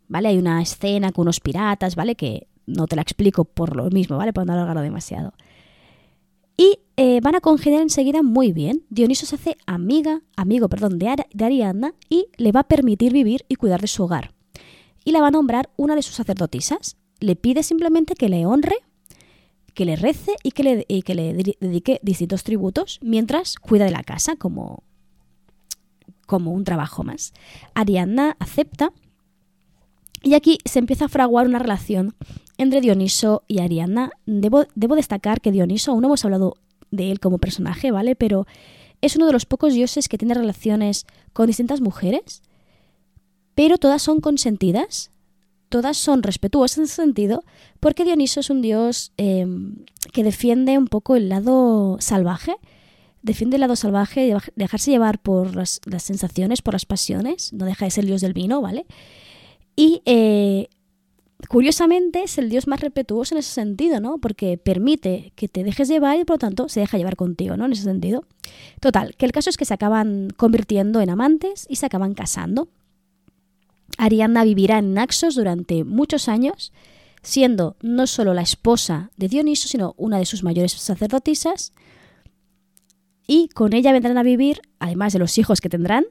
[0.08, 0.28] ¿vale?
[0.28, 2.14] Hay una escena con unos piratas, ¿vale?
[2.14, 4.32] Que no te la explico por lo mismo, ¿vale?
[4.32, 5.34] Para no alargarlo demasiado.
[6.56, 8.84] Y eh, van a congeniar enseguida muy bien.
[8.92, 13.56] Dioniso se hace amiga, amigo, perdón, de, Ariadna y le va a permitir vivir y
[13.56, 14.36] cuidar de su hogar.
[15.04, 16.96] Y la va a nombrar una de sus sacerdotisas.
[17.20, 18.76] Le pide simplemente que le honre,
[19.74, 24.84] que le rece y que le dedique distintos tributos mientras cuida de la casa como,
[26.28, 27.34] como un trabajo más.
[27.74, 28.94] Ariadna acepta
[30.22, 32.16] y aquí se empieza a fraguar una relación
[32.58, 34.12] entre Dioniso y Ariadna.
[34.26, 36.58] Debo, debo, destacar que Dioniso, aún no hemos hablado
[36.92, 38.16] de él como personaje, ¿vale?
[38.16, 38.46] Pero
[39.02, 42.42] es uno de los pocos dioses que tiene relaciones con distintas mujeres,
[43.56, 45.12] pero todas son consentidas,
[45.70, 47.44] todas son respetuosas en ese sentido,
[47.80, 49.46] porque Dioniso es un dios eh,
[50.14, 52.56] que defiende un poco el lado salvaje,
[53.22, 57.92] defiende el lado salvaje, dejarse llevar por las, sensaciones, por las pasiones, no deja de
[57.92, 58.86] ser el dios del vino, ¿vale?
[59.76, 60.70] Y eh,
[61.50, 64.18] curiosamente es el dios más respetuoso en ese sentido, ¿no?
[64.18, 67.66] Porque permite que te dejes llevar y por lo tanto se deja llevar contigo, ¿no?
[67.66, 68.26] En ese sentido.
[68.80, 72.70] Total, que el caso es que se acaban convirtiendo en amantes y se acaban casando.
[73.98, 76.72] Ariadna vivirá en Naxos durante muchos años,
[77.24, 81.74] siendo no solo la esposa de Dioniso, sino una de sus mayores sacerdotisas,
[83.28, 86.06] y con ella vendrán a vivir, además de los hijos que tendrán,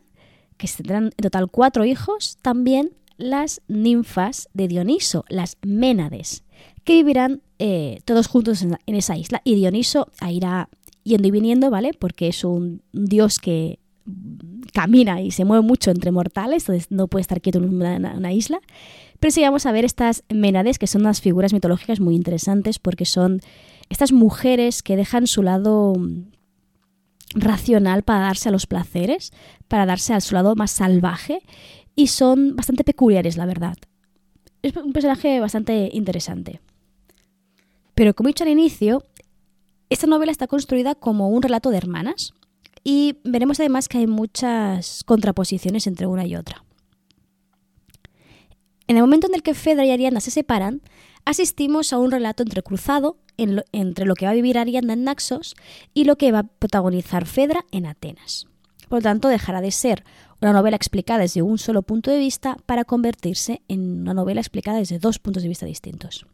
[0.59, 6.45] que tendrán en total cuatro hijos, también las ninfas de Dioniso, las Ménades,
[6.85, 9.41] que vivirán eh, todos juntos en, esa isla.
[9.45, 10.69] Y Dioniso irá
[11.03, 11.93] yendo y viniendo, ¿vale?
[11.99, 13.79] Porque es un dios que
[14.73, 18.33] camina y se mueve mucho entre mortales, entonces no puede estar quieto en una, una
[18.33, 18.61] isla.
[19.19, 23.07] Pero sí vamos a ver estas Ménades, que son unas figuras mitológicas muy interesantes porque
[23.07, 23.41] son
[23.89, 25.95] estas mujeres que dejan su lado
[27.35, 29.33] racional para darse a los placeres,
[29.69, 31.41] para darse a su lado más salvaje
[31.95, 33.77] y son bastante peculiares, la verdad.
[34.63, 36.61] Es un personaje bastante interesante.
[37.95, 39.05] Pero como he dicho al inicio,
[39.89, 42.35] esta novela está construida como un relato de hermanas
[42.85, 46.65] y veremos además que hay muchas contraposiciones entre una y otra.
[48.89, 50.83] En el momento en el que Fedra y Ariana se separan,
[51.27, 55.55] asistimos a un relato entrecruzado entre lo que va a vivir Ariadna en Naxos
[55.93, 58.47] y lo que va a protagonizar Fedra en Atenas.
[58.89, 60.05] Por lo tanto, dejará de ser
[60.41, 64.79] una novela explicada desde un solo punto de vista para convertirse en una novela explicada
[64.79, 66.25] desde dos puntos de vista distintos.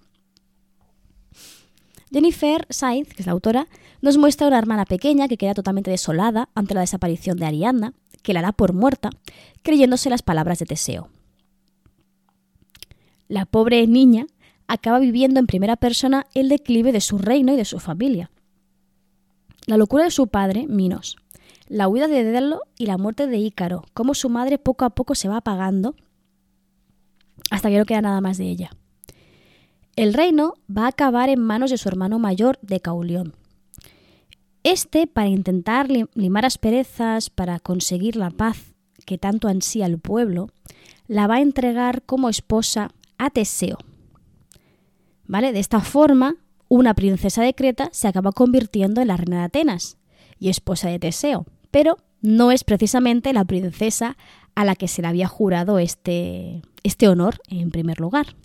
[2.12, 3.68] Jennifer Sainz, que es la autora,
[4.02, 8.34] nos muestra una hermana pequeña que queda totalmente desolada ante la desaparición de Ariadna, que
[8.34, 9.08] la da por muerta,
[9.62, 11.08] creyéndose las palabras de Teseo.
[13.28, 14.26] La pobre niña
[14.72, 18.30] acaba viviendo en primera persona el declive de su reino y de su familia.
[19.66, 21.18] La locura de su padre, Minos,
[21.68, 25.14] la huida de Dédalo y la muerte de Ícaro, cómo su madre poco a poco
[25.14, 25.94] se va apagando
[27.50, 28.70] hasta que no queda nada más de ella.
[29.94, 33.34] El reino va a acabar en manos de su hermano mayor, de Caulión.
[34.62, 38.72] Este, para intentar limar asperezas, para conseguir la paz
[39.04, 40.48] que tanto ansía el pueblo,
[41.08, 42.88] la va a entregar como esposa
[43.18, 43.76] a Teseo,
[45.32, 45.54] ¿Vale?
[45.54, 46.36] De esta forma,
[46.68, 49.96] una princesa de Creta se acaba convirtiendo en la reina de Atenas
[50.38, 54.18] y esposa de Teseo, pero no es precisamente la princesa
[54.54, 58.36] a la que se le había jurado este, este honor en primer lugar.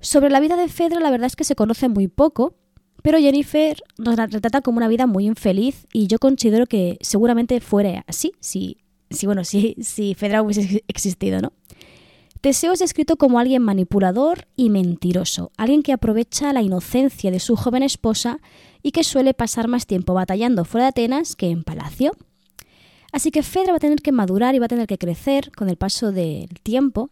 [0.00, 2.56] Sobre la vida de Fedra la verdad es que se conoce muy poco,
[3.02, 7.58] pero Jennifer nos la retrata como una vida muy infeliz y yo considero que seguramente
[7.60, 8.76] fuera así, si,
[9.08, 11.54] si bueno, si, si Fedra hubiese existido, ¿no?
[12.44, 17.56] Teseo es descrito como alguien manipulador y mentiroso, alguien que aprovecha la inocencia de su
[17.56, 18.38] joven esposa
[18.82, 22.12] y que suele pasar más tiempo batallando fuera de Atenas que en palacio.
[23.12, 25.70] Así que Fedra va a tener que madurar y va a tener que crecer con
[25.70, 27.08] el paso del tiempo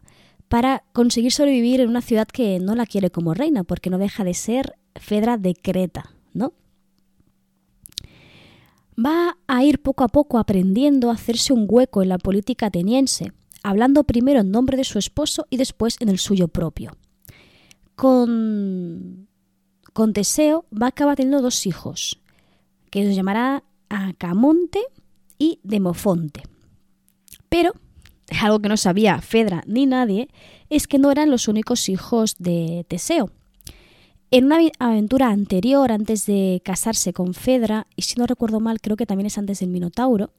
[0.49, 4.25] para conseguir sobrevivir en una ciudad que no la quiere como reina, porque no deja
[4.25, 6.53] de ser Fedra de Creta, ¿no?
[9.03, 13.33] Va a ir poco a poco aprendiendo a hacerse un hueco en la política ateniense,
[13.63, 16.97] hablando primero en nombre de su esposo y después en el suyo propio.
[17.95, 19.29] Con,
[19.93, 22.21] con Teseo va a acabar teniendo dos hijos,
[22.91, 24.81] que los llamará Acamonte
[25.39, 26.43] y Demofonte.
[27.49, 27.73] Pero
[28.41, 30.29] algo que no sabía Fedra ni nadie,
[30.71, 33.31] es que no eran los únicos hijos de Teseo.
[34.31, 38.97] En una aventura anterior, antes de casarse con Fedra, y si no recuerdo mal, creo
[38.97, 40.33] que también es antes del Minotauro.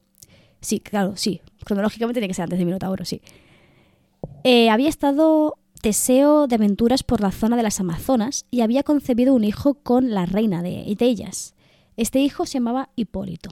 [0.64, 1.42] Sí, claro, sí.
[1.64, 3.20] Cronológicamente tiene que ser antes del Minotauro, sí.
[4.44, 9.34] Eh, había estado Teseo de aventuras por la zona de las Amazonas y había concebido
[9.34, 11.54] un hijo con la reina de, de ellas.
[11.98, 13.50] Este hijo se llamaba Hipólito.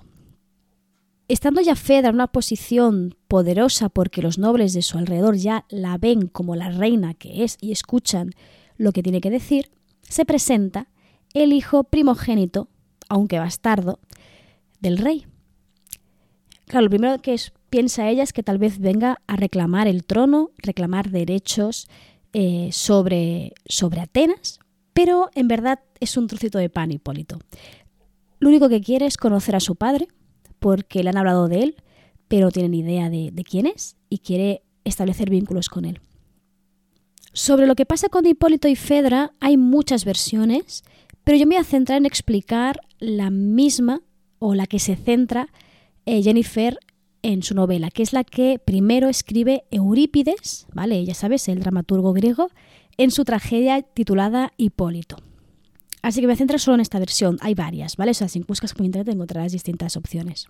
[1.29, 5.99] Estando ya Fedra en una posición poderosa porque los nobles de su alrededor ya la
[5.99, 8.31] ven como la reina que es y escuchan
[8.79, 10.89] lo que tiene que decir, se presenta
[11.35, 12.69] el hijo primogénito,
[13.11, 14.01] aunque bastardo,
[14.81, 15.27] del rey.
[16.73, 17.37] Claro, lo primero que
[17.69, 21.87] piensa ella es que tal vez venga a reclamar el trono, reclamar derechos
[22.33, 24.59] eh, sobre, sobre Atenas,
[24.95, 27.39] pero en verdad es un trocito de pan Hipólito.
[28.39, 30.09] Lo único que quiere es conocer a su padre,
[30.61, 31.77] porque le han hablado de él,
[32.27, 36.01] pero no tienen idea de, de quién es y quiere establecer vínculos con él.
[37.35, 40.85] Sobre lo que pasa con Hipólito y Fedra hay muchas versiones,
[41.23, 44.01] pero yo me voy a centrar en explicar la misma
[44.39, 45.51] o la que se centra
[46.07, 46.79] Jennifer
[47.23, 51.05] en su novela, que es la que primero escribe Eurípides, ¿vale?
[51.05, 52.49] Ya sabes, el dramaturgo griego,
[52.97, 55.17] en su tragedia titulada Hipólito.
[56.03, 57.39] Así que me centro solo en esta versión.
[57.41, 58.11] Hay varias, ¿vale?
[58.11, 60.49] O sea, si buscas por internet encontrarás distintas opciones.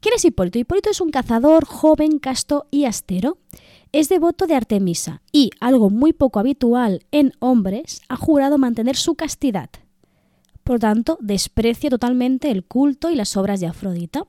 [0.00, 0.58] ¿Quién es Hipólito?
[0.58, 3.38] Hipólito es un cazador joven, casto y astero.
[3.92, 9.16] Es devoto de Artemisa y, algo muy poco habitual en hombres, ha jurado mantener su
[9.16, 9.70] castidad.
[10.64, 14.26] Por tanto, desprecia totalmente el culto y las obras de Afrodita.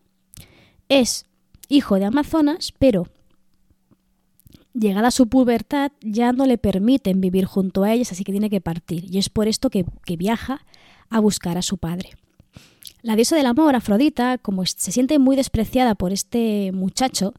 [0.89, 1.25] Es
[1.69, 3.07] hijo de Amazonas, pero
[4.73, 8.49] llegada a su pubertad ya no le permiten vivir junto a ellas, así que tiene
[8.49, 9.05] que partir.
[9.13, 9.85] Y es por esto que,
[10.17, 10.65] viaja
[11.09, 12.11] a buscar a su padre.
[13.01, 17.33] La diosa del amor, Afrodita, como se siente muy despreciada por este muchacho,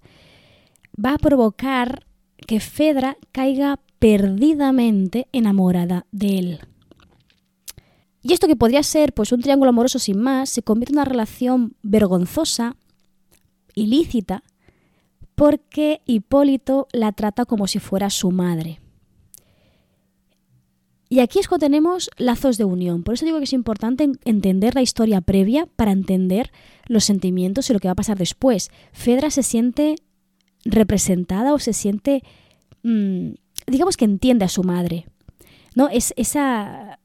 [1.03, 2.07] va a provocar
[2.47, 6.61] que Fedra caiga perdidamente enamorada de él.
[8.27, 11.05] Y esto que podría ser pues un triángulo amoroso sin más, se convierte en una
[11.05, 12.75] relación vergonzosa,
[13.75, 14.43] ilícita,
[15.35, 18.81] porque Hipólito la trata como si fuera su madre.
[21.11, 23.03] Y aquí es cuando tenemos lazos de unión.
[23.03, 26.51] Por eso digo que es importante entender la historia previa para entender
[26.87, 28.71] los sentimientos y lo que va a pasar después.
[28.93, 29.97] Fedra se siente
[30.65, 32.23] representada o se siente,
[32.85, 33.33] mm,
[33.67, 35.07] digamos que entiende a su madre.
[35.75, 35.89] ¿No?
[35.89, 37.01] Es esa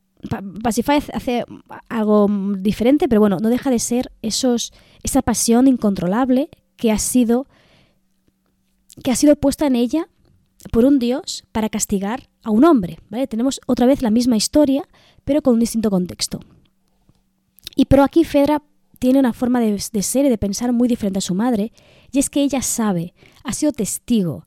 [0.61, 1.45] Pacify hace
[1.87, 7.47] algo diferente, pero bueno, no deja de ser esos, esa pasión incontrolable que ha sido
[9.03, 10.09] que ha sido puesta en ella
[10.71, 12.99] por un dios para castigar a un hombre.
[13.09, 13.27] ¿vale?
[13.27, 14.83] Tenemos otra vez la misma historia,
[15.23, 16.39] pero con un distinto contexto.
[17.75, 18.61] Y pero aquí Fedra
[18.99, 21.71] tiene una forma de ser y de pensar muy diferente a su madre,
[22.11, 23.13] y es que ella sabe,
[23.45, 24.45] ha sido testigo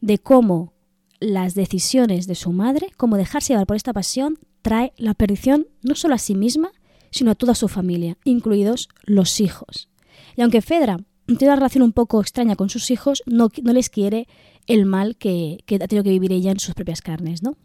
[0.00, 0.72] de cómo
[1.18, 5.94] las decisiones de su madre, cómo dejarse llevar por esta pasión, trae la perdición no
[5.94, 6.72] solo a sí misma,
[7.10, 9.88] sino a toda su familia, incluidos los hijos.
[10.36, 13.90] Y aunque Fedra tiene una relación un poco extraña con sus hijos, no, no les
[13.90, 14.26] quiere
[14.66, 17.56] el mal que, ha tenido que vivir ella en sus propias carnes, ¿no?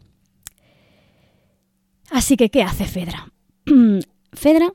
[2.10, 3.32] Así que, ¿qué hace Fedra?
[4.32, 4.72] Fedra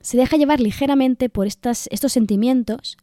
[0.00, 2.96] se deja llevar ligeramente por estas, estos sentimientos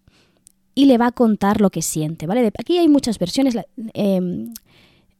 [0.74, 2.52] y le va a contar lo que siente, ¿vale?
[2.60, 3.56] Aquí hay muchas versiones.
[3.93, 4.50] Eh,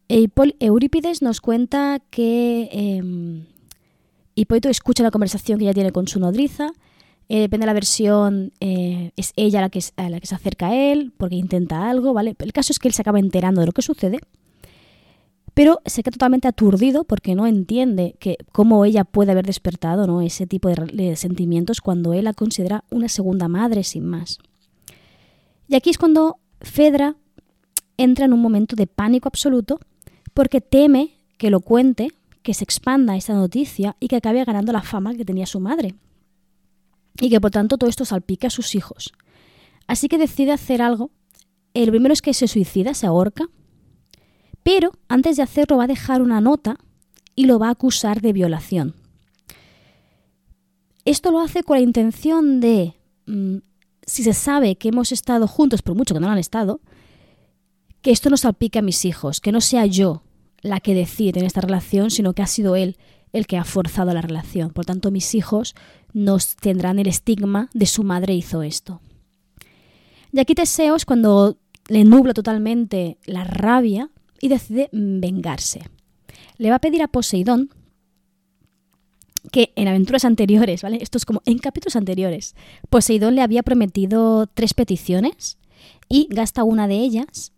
[0.10, 3.46] Eurípides nos cuenta que eh,
[4.36, 6.72] Hipólito escucha la conversación que ella tiene con su nodriza
[7.30, 10.76] eh, depende de la versión, eh, es ella la que, la que se acerca a
[10.76, 12.36] él porque intenta algo, ¿vale?
[12.40, 14.20] El caso es que él se acaba enterando de lo que sucede,
[15.54, 20.22] pero se queda totalmente aturdido porque no entiende que cómo ella puede haber despertado ¿no?
[20.22, 24.38] ese tipo de, sentimientos cuando él la considera una segunda madre sin más.
[25.68, 27.18] Y aquí es cuando Fedra
[27.98, 29.80] entra en un momento de pánico absoluto
[30.38, 32.12] porque teme que lo cuente,
[32.44, 35.96] que se expanda esta noticia y que acabe ganando la fama que tenía su madre
[37.20, 39.14] y que por tanto todo esto salpique a sus hijos.
[39.88, 41.10] Así que decide hacer algo.
[41.74, 43.50] El primero es que se suicida, se ahorca,
[44.62, 46.78] pero antes de hacerlo va a dejar una nota
[47.36, 48.94] y lo va a acusar de violación.
[51.04, 52.94] Esto lo hace con la intención de,
[53.26, 53.58] mm,
[54.06, 56.80] si se sabe que hemos estado juntos, por mucho que no lo han estado,
[58.04, 60.22] que esto no salpique a mis hijos, que no sea yo
[60.62, 62.98] la que decide en esta relación, sino que ha sido él
[63.34, 64.72] el que ha forzado la relación.
[64.72, 65.76] Por tanto, mis hijos
[66.14, 69.02] no tendrán el estigma de su madre hizo esto.
[70.32, 74.10] Y aquí Teseo es cuando le nubla totalmente la rabia
[74.42, 75.82] y decide vengarse.
[76.58, 77.70] Le va a pedir a Poseidón
[79.52, 80.98] que en aventuras anteriores, ¿vale?
[81.02, 82.56] Esto es como en capítulos anteriores,
[82.90, 85.58] Poseidón le había prometido tres peticiones
[86.10, 87.54] y gasta una de ellas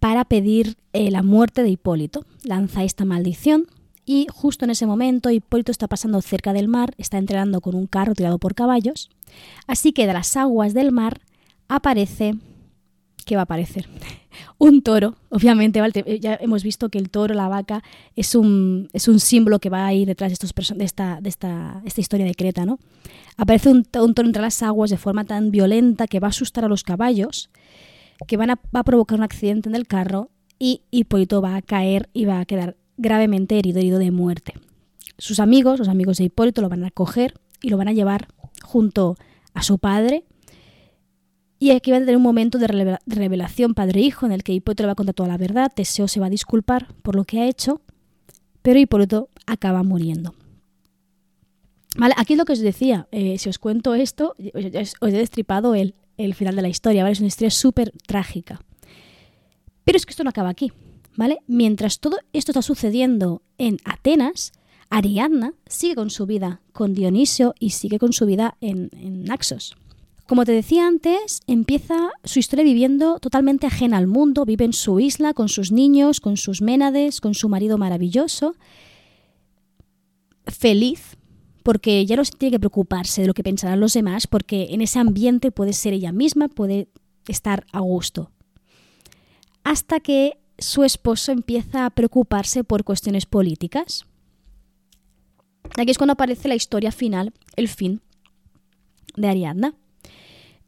[0.00, 2.24] para pedir eh, la muerte de Hipólito.
[2.44, 3.66] Lanza esta maldición
[4.08, 7.86] y justo en ese momento Hipólito está pasando cerca del mar, está entrenando con un
[7.86, 9.10] carro tirado por caballos,
[9.66, 11.20] así que de las aguas del mar
[11.68, 12.34] aparece...
[13.26, 13.86] ¿Qué va a aparecer?
[14.58, 15.82] un toro, obviamente,
[16.18, 17.82] ya hemos visto que el toro, la vaca,
[18.16, 21.82] es un, es un símbolo que va a ir detrás de, estos esta, de esta,
[21.84, 22.78] esta, historia de Creta, ¿no?
[23.36, 26.64] Aparece un, un, toro entre las aguas de forma tan violenta que va a asustar
[26.64, 27.50] a los caballos,
[28.26, 31.62] que van a, va a provocar un accidente en el carro y Hipólito va a
[31.62, 34.54] caer y va a quedar gravemente herido, herido de muerte.
[35.18, 38.28] Sus amigos, los amigos de Hipólito, lo van a coger y lo van a llevar
[38.62, 39.16] junto
[39.54, 40.24] a su padre.
[41.60, 44.88] Y aquí va a tener un momento de revelación padre-hijo en el que Hipólito le
[44.88, 47.48] va a contar toda la verdad, Teseo se va a disculpar por lo que ha
[47.48, 47.80] hecho,
[48.62, 50.34] pero Hipólito acaba muriendo.
[51.96, 54.36] Vale, aquí es lo que os decía, eh, si os cuento esto,
[55.00, 57.14] os he destripado el, el final de la historia, ¿vale?
[57.14, 58.60] Es una historia súper trágica.
[59.84, 60.70] Pero es que esto no acaba aquí.
[61.18, 61.40] ¿vale?
[61.48, 64.52] Mientras todo esto está sucediendo en Atenas,
[64.88, 68.88] Ariadna sigue con su vida con Dionisio y sigue con su vida en,
[69.24, 69.76] Naxos.
[70.28, 75.00] Como te decía antes, empieza su historia viviendo totalmente ajena al mundo, vive en su
[75.00, 78.54] isla con sus niños, con sus ménades, con su marido maravilloso,
[80.46, 81.17] feliz,
[81.68, 85.00] porque ya no tiene que preocuparse de lo que pensarán los demás, porque en ese
[85.00, 86.88] ambiente puede ser ella misma, puede
[87.26, 88.30] estar a gusto.
[89.64, 94.06] Hasta que su esposo empieza a preocuparse por cuestiones políticas.
[95.76, 98.00] Aquí es cuando aparece la historia final, el fin
[99.14, 99.74] de Ariadna.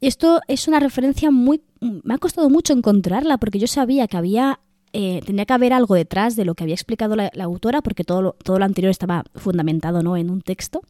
[0.02, 1.62] Esto es una referencia muy...
[1.80, 4.60] Me ha costado mucho encontrarla porque yo sabía que había...
[4.92, 8.22] Eh, tenía que haber algo detrás de lo que había explicado la, autora porque todo
[8.22, 10.16] lo, todo lo anterior estaba fundamentado ¿no?
[10.16, 10.82] en un texto.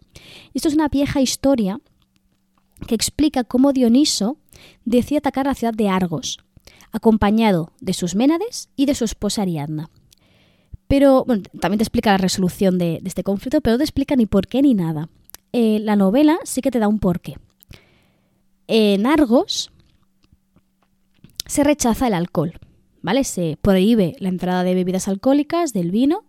[0.54, 1.80] Esto es una vieja historia
[2.86, 4.38] que explica cómo Dioniso
[4.84, 6.38] decide atacar la ciudad de Argos,
[6.92, 9.90] acompañado de sus ménades y de su esposa Ariadna.
[10.88, 14.26] Pero bueno, también te explica la resolución de, este conflicto, pero no te explica ni
[14.26, 15.08] por qué ni nada.
[15.52, 17.36] Eh, la novela sí que te da un porqué.
[18.66, 19.70] En Argos
[21.46, 22.54] se rechaza el alcohol,
[23.02, 23.24] ¿vale?
[23.24, 26.24] Se prohíbe la entrada de bebidas alcohólicas, del vino,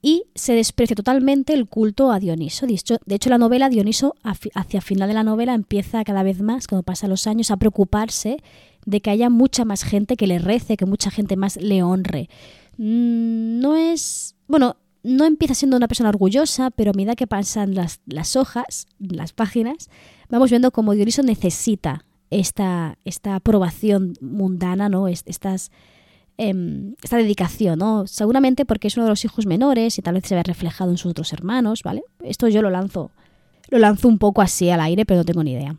[0.00, 2.66] y se desprecia totalmente el culto a Dioniso.
[2.66, 6.84] De hecho, la novela, Dioniso, hacia final de la novela, empieza cada vez más, cuando
[6.84, 8.38] pasan los años, a preocuparse
[8.86, 12.28] de que haya mucha más gente que le rece, que mucha gente más le honre.
[12.76, 14.36] Mm, no es.
[14.46, 18.86] Bueno, no empieza siendo una persona orgullosa, pero a medida que pasan las, las hojas,
[18.98, 19.90] las páginas,
[20.28, 25.08] vamos viendo cómo Dioniso necesita esta, esta aprobación mundana, ¿no?
[25.08, 25.70] Estas,
[26.38, 28.06] em, esta dedicación, ¿no?
[28.06, 30.96] Seguramente porque es uno de los hijos menores y tal vez se ve reflejado en
[30.96, 32.02] sus otros hermanos, ¿vale?
[32.24, 33.10] Esto yo lo lanzo,
[33.68, 35.76] lo lanzo un poco así al aire, pero no tengo ni idea.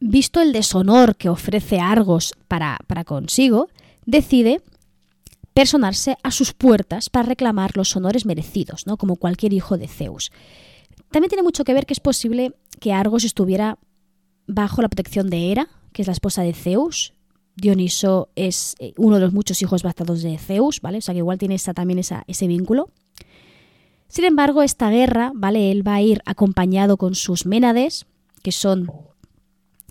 [0.00, 3.68] Visto el deshonor que ofrece Argos para, para consigo,
[4.06, 4.62] decide
[5.54, 8.96] personarse a sus puertas para reclamar los honores merecidos, ¿no?
[8.96, 10.30] como cualquier hijo de Zeus.
[11.10, 13.76] También tiene mucho que ver que es posible que Argos estuviera
[14.46, 17.14] bajo la protección de Hera, que es la esposa de Zeus.
[17.60, 20.98] Dioniso es eh, uno de los muchos hijos bastados de Zeus, ¿vale?
[20.98, 22.90] O sea que igual tiene esa, también ese vínculo.
[24.06, 25.72] Sin embargo, esta guerra, ¿vale?
[25.72, 28.06] Él va a ir acompañado con sus ménades,
[28.42, 28.90] que son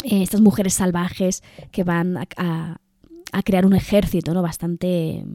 [0.03, 2.79] eh, estas mujeres salvajes que van a,
[3.43, 4.41] crear un ejército ¿no?
[4.41, 5.25] bastante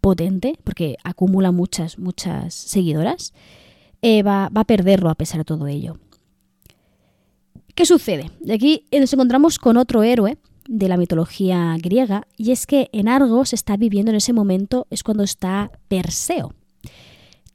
[0.00, 3.34] potente, porque acumula muchas, muchas seguidoras,
[4.00, 5.98] eh, va, va, a perderlo a pesar de todo ello.
[7.74, 8.30] ¿Qué sucede?
[8.44, 10.38] Y aquí nos encontramos con otro héroe
[10.68, 15.02] de la mitología griega, y es que en Argos está viviendo en ese momento, es
[15.02, 16.52] cuando está Perseo.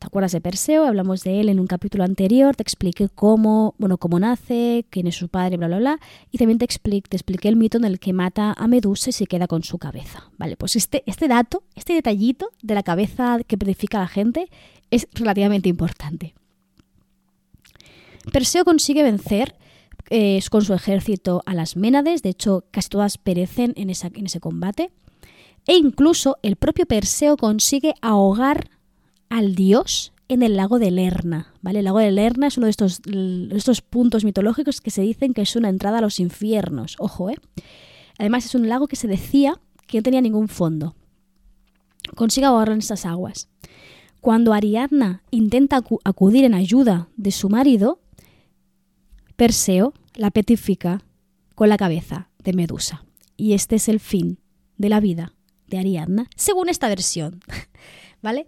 [0.02, 0.86] ¿Te acuerdas de Perseo?
[0.86, 5.16] Hablamos de él en un capítulo anterior, te expliqué cómo, bueno, cómo nace, quién es
[5.16, 6.00] su padre, bla, bla, bla,
[6.32, 9.14] y también te expliqué, te expliqué el mito en el que mata a Medusa y
[9.14, 10.32] se queda con su cabeza.
[10.40, 14.50] Vale, pues este, este dato, este detallito de la cabeza que purifica a la gente
[14.90, 16.34] es relativamente importante.
[18.32, 19.56] Perseo consigue vencer
[20.14, 24.26] eh, con su ejército a las Ménades, de hecho casi todas perecen en, esa, en
[24.26, 24.92] ese combate,
[25.66, 28.70] e incluso el propio Perseo consigue ahogar
[29.30, 31.54] al dios en el lago de Lerna.
[31.62, 31.80] ¿vale?
[31.80, 33.02] El lago de Lerna es uno de estos,
[33.52, 36.98] estos puntos mitológicos que se dicen que es una entrada a los infiernos.
[37.00, 37.38] Ojo, ¿eh?
[38.18, 40.94] Además es un lago que se decía que no tenía ningún fondo.
[42.16, 43.48] Consigue ahogarlo en estas aguas.
[44.20, 48.00] Cuando Ariadna intenta acudir en ayuda de su marido,
[49.38, 51.02] Perseo la petifica
[51.56, 53.04] con la cabeza de Medusa.
[53.38, 54.40] Y este es el fin
[54.78, 55.34] de la vida
[55.68, 57.42] de Ariadna, según esta versión.
[58.22, 58.48] ¿Vale?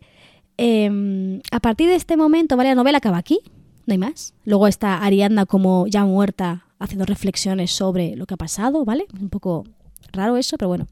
[0.57, 2.69] Em, a partir de este momento, ¿vale?
[2.69, 3.39] La novela acaba aquí,
[3.85, 4.33] no hay más.
[4.45, 9.05] Luego está Ariadna como ya muerta haciendo reflexiones sobre lo que ha pasado, ¿vale?
[9.19, 9.63] Un poco
[10.11, 10.87] raro eso, pero bueno.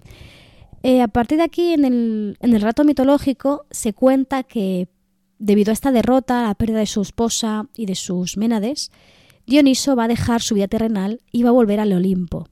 [0.84, 4.88] Eh, a partir de aquí, en el, en el rato mitológico, se cuenta que
[5.38, 8.92] debido a esta derrota, a la pérdida de su esposa y de sus ménades,
[9.52, 12.48] Dioniso va a dejar su vida terrenal y va a volver al Olimpo.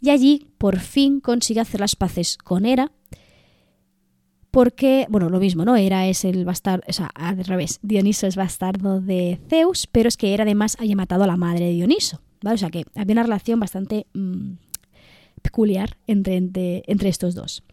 [0.00, 2.92] Y allí, por fin, consigue hacer las paces con Hera,
[4.52, 5.74] porque, bueno, lo mismo, ¿no?
[5.74, 10.16] Hera es el bastardo, o sea, al revés, Dioniso es bastardo de Zeus, pero es
[10.16, 12.20] que Hera además haya matado a la madre de Dioniso.
[12.46, 14.52] O sea que había una relación bastante mm,
[15.42, 17.64] peculiar entre, entre estos dos.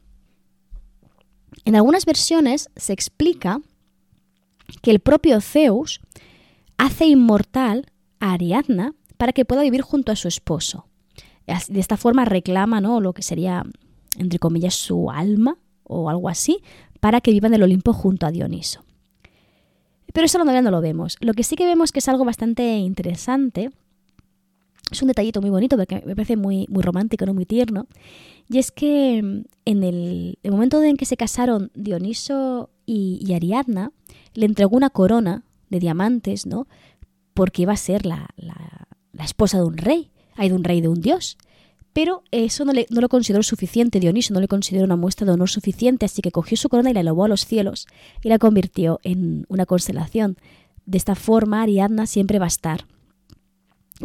[1.66, 3.62] En algunas versiones se explica
[4.82, 6.02] que el propio Zeus
[6.78, 7.91] hace inmortal
[8.22, 10.88] a Ariadna para que pueda vivir junto a su esposo.
[11.68, 13.02] De esta forma reclama ¿no?
[13.02, 13.64] lo que sería,
[14.18, 16.64] entre comillas, su alma o algo así,
[17.02, 18.86] para que vivan el Olimpo junto a Dioniso.
[20.14, 21.18] Pero eso todavía no lo vemos.
[21.20, 23.72] Lo que sí que vemos que es algo bastante interesante,
[24.92, 27.34] es un detallito muy bonito porque me parece muy, muy romántico, ¿no?
[27.34, 27.88] muy tierno,
[28.50, 33.92] y es que mm, en el, momento en que se casaron Dioniso y, Ariadna,
[34.34, 36.68] le entregó una corona de diamantes, ¿no?
[37.42, 38.28] Porque iba a ser la,
[39.18, 41.40] esposa de un rey, hay de un rey de un dios.
[41.92, 45.50] Pero eso no, le, lo consideró suficiente, Dioniso no le consideró una muestra de honor
[45.50, 47.88] suficiente, así que cogió su corona y la elevó a los cielos
[48.24, 50.38] y la convirtió en una constelación.
[50.86, 52.86] De esta forma, Ariadna siempre va a estar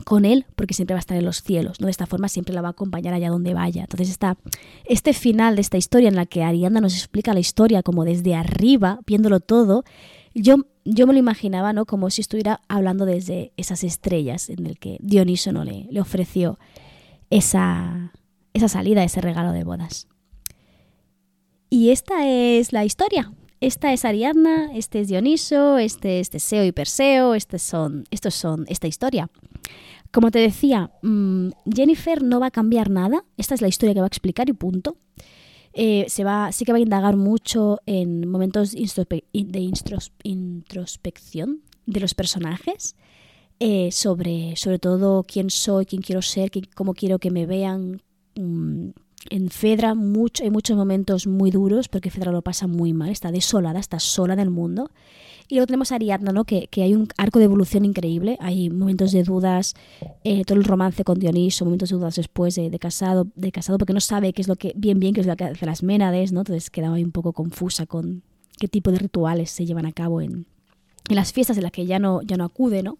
[0.04, 1.88] con él porque siempre va a estar en los cielos, ¿no?
[1.88, 3.82] De esta forma siempre la va a acompañar allá donde vaya.
[3.82, 4.38] Entonces está
[4.86, 8.34] este final de esta historia en la que Ariadna nos explica la historia como desde
[8.34, 9.84] arriba, viéndolo todo,
[10.36, 11.86] yo, yo me lo imaginaba, ¿no?
[11.86, 16.58] Como si estuviera hablando desde esas estrellas en el que Dioniso no le, le ofreció
[17.30, 18.12] esa,
[18.52, 20.08] esa salida, ese regalo de bodas.
[21.70, 23.32] Y esta es la historia.
[23.60, 28.66] Esta es Ariadna, este es Dioniso, este es Teseo y Perseo, este son, estos son
[28.68, 29.30] esta historia.
[30.12, 33.24] Como te decía, mm, Jennifer no va a cambiar nada.
[33.38, 34.98] Esta es la historia que va a explicar y punto.
[35.78, 39.60] Eh, se va, sí que va a indagar mucho en momentos de
[40.24, 42.96] introspección de los personajes.
[43.60, 48.00] Eh, sobre, sobre todo quién soy, quién quiero ser, cómo quiero que me vean.
[48.36, 48.88] Mm,
[49.28, 53.30] en Fedra mucho, hay muchos momentos muy duros porque Fedra lo pasa muy mal, está
[53.30, 54.90] desolada, está sola en el mundo.
[55.48, 56.44] Y luego tenemos a Ariadna, ¿no?
[56.44, 59.74] que, que hay un arco de evolución increíble, hay momentos de dudas,
[60.24, 63.92] eh, todo el romance con Dioniso, momentos de dudas después de, casado, de casado, porque
[63.92, 66.32] no sabe qué es lo que, bien, bien, qué es lo que hace las Ménades,
[66.32, 66.40] ¿no?
[66.40, 68.22] entonces quedaba ahí un poco confusa con
[68.58, 70.46] qué tipo de rituales se llevan a cabo en,
[71.08, 72.98] en las fiestas en las que ya no, ya no acude, ¿no?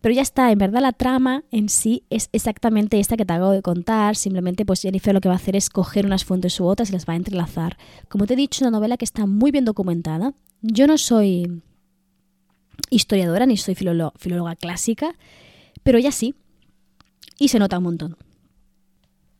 [0.00, 3.50] Pero ya está, en verdad la trama en sí es exactamente esta que te acabo
[3.50, 6.64] de contar, simplemente pues Jennifer lo que va a hacer es coger unas fuentes u
[6.64, 7.76] otras y las va a entrelazar.
[8.08, 10.32] Como te he dicho, una novela que está muy bien documentada.
[10.62, 11.62] Yo no soy
[12.88, 15.14] historiadora ni soy filóloga clásica,
[15.82, 16.34] pero ella sí,
[17.38, 18.16] y se nota un montón.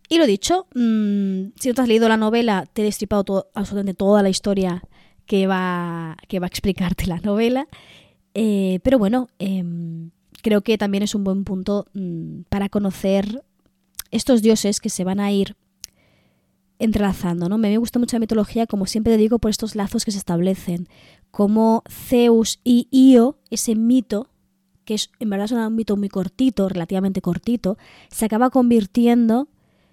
[0.08, 3.94] Y lo dicho, mm, si no te has leído la novela, te he destripado absolutamente
[3.94, 4.82] toda la historia
[5.24, 7.68] que va, que va a explicarte la novela.
[8.34, 10.10] Eh, pero bueno, em,
[10.42, 13.44] creo que también es un buen punto mm, para conocer
[14.10, 15.56] estos dioses que se van a ir
[16.78, 17.58] entrelazando, ¿no?
[17.58, 20.88] Me gusta mucho la mitología, como siempre digo, por estos lazos que se establecen,
[21.30, 24.28] como Zeus y Io, ese mito,
[24.84, 27.76] que es en verdad es un mito muy cortito, relativamente cortito,
[28.10, 29.48] se acaba convirtiendo,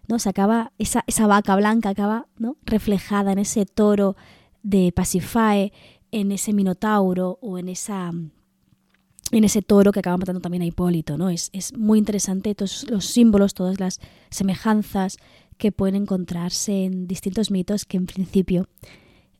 [0.07, 0.17] ¿no?
[0.17, 2.55] Se acaba, esa, esa vaca blanca acaba, ¿no?
[2.63, 4.15] reflejada en ese toro
[4.63, 5.73] de Pasifae,
[6.11, 8.13] en ese minotauro o en esa
[9.31, 11.29] en ese toro que acaba matando también a Hipólito, ¿no?
[11.29, 13.99] Es, muy interesante todos los símbolos, todas las
[14.29, 15.17] semejanzas
[15.57, 18.67] que pueden encontrarse en distintos mitos que en principio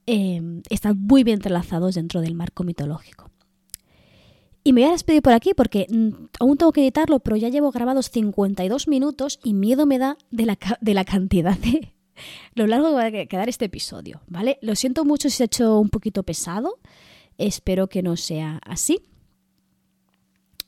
[0.06, 3.30] em, están muy bien entrelazados dentro del marco mitológico.
[4.64, 6.10] Y me voy a despedir por aquí porque mm,
[6.40, 10.46] aún tengo que editarlo, pero ya llevo grabados 52 minutos y miedo me da de
[10.46, 11.94] la, de la cantidad de,
[12.56, 14.58] lo largo que va a quedar este episodio, ¿vale?
[14.62, 16.80] Lo siento mucho si se ha hecho un poquito pesado,
[17.38, 19.02] espero que no sea así.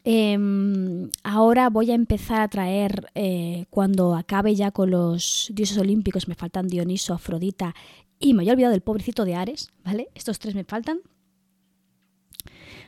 [0.04, 6.28] Em, ahora voy a empezar a traer, eh, cuando acabe ya con los dioses olímpicos,
[6.28, 7.76] me faltan Dioniso, Afrodita
[8.18, 10.10] y me había olvidado del pobrecito de Ares, ¿vale?
[10.16, 11.00] Estos tres me faltan.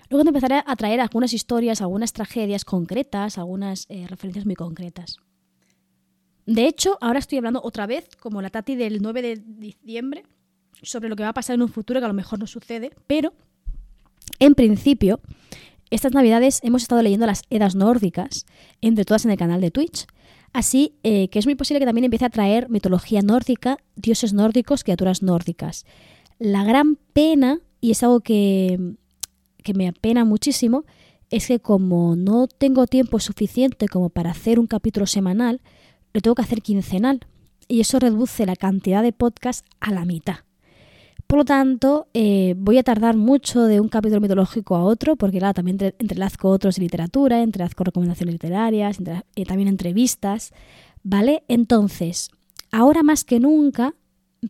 [0.10, 5.18] Luego empezaré a traer algunas historias, algunas tragedias concretas, algunas eh, referencias muy concretas.
[6.46, 10.24] de hecho, ahora estoy hablando otra vez, como la Tati del 9 de diciembre,
[10.82, 12.92] sobre lo que va a pasar en un futuro que a lo mejor no sucede,
[13.08, 13.34] pero
[14.40, 15.22] en principio,
[15.92, 18.46] estas navidades hemos estado leyendo las Edas nórdicas,
[18.82, 20.08] entre todas en el canal de Twitch.
[20.54, 24.84] Así eh, que es muy posible que también empiece a traer mitología nórdica, dioses nórdicos,
[24.84, 25.86] criaturas nórdicas.
[26.40, 28.96] La gran pena, y es algo que,
[29.64, 30.86] que me apena muchísimo,
[31.30, 35.62] es que como no tengo tiempo suficiente como para hacer un capítulo semanal,
[36.14, 37.22] lo tengo que hacer quincenal.
[37.68, 40.40] Y eso reduce la cantidad de podcast a la mitad.
[41.32, 45.38] Por lo tanto, eh, voy a tardar mucho de un capítulo mitológico a otro, porque
[45.38, 48.98] claro, también entrelazco otros de literatura, entrelazco recomendaciones literarias,
[49.34, 50.52] y también entrevistas,
[51.04, 51.44] ¿vale?
[51.48, 52.32] Entonces,
[52.70, 53.94] ahora más que nunca,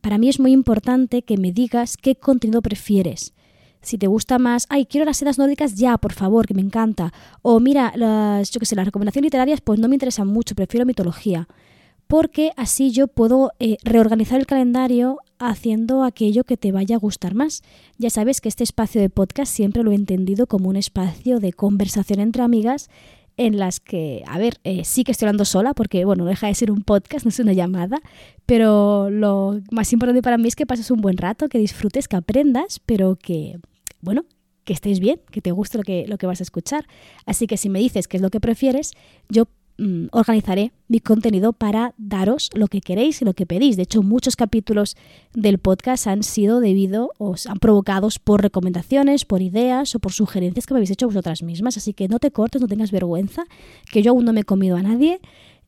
[0.02, 3.36] para mí es muy importante que me digas qué contenido prefieres.
[3.84, 7.14] Si te gusta más, ay, quiero las sedas nórdicas ya, por favor, que me encanta.
[7.44, 10.88] O mira, las, yo qué sé, las recomendaciones literarias, pues no me interesan mucho, prefiero
[10.88, 11.48] mitología
[12.12, 17.34] porque así yo puedo eh, reorganizar el calendario haciendo aquello que te vaya a gustar
[17.36, 17.64] más.
[17.98, 21.54] Ya sabes que este espacio de podcast siempre lo he entendido como un espacio de
[21.54, 22.89] conversación entre amigas
[23.38, 26.54] en las que, a ver, eh, sí que estoy hablando sola porque, bueno, deja de
[26.54, 28.00] ser un podcast, no es una llamada,
[28.46, 32.18] pero lo más importante para mí es que pases un buen rato, que disfrutes, que
[32.18, 33.60] aprendas, pero que,
[34.02, 34.26] bueno,
[34.64, 36.86] que estés bien, que te guste lo que, lo que vas a escuchar.
[37.26, 38.94] Así que si me dices qué es lo que prefieres,
[39.28, 39.48] yo
[39.78, 43.78] Mm, organizaré mi contenido para daros lo que queréis y lo que pedís.
[43.78, 44.96] De hecho, muchos capítulos
[45.34, 50.66] del podcast han sido debido o han provocados por recomendaciones, por ideas o por sugerencias
[50.66, 51.78] que me habéis hecho vosotras mismas.
[51.78, 53.46] Así que no te cortes, no tengas vergüenza,
[53.92, 55.20] que yo aún no me he comido a nadie.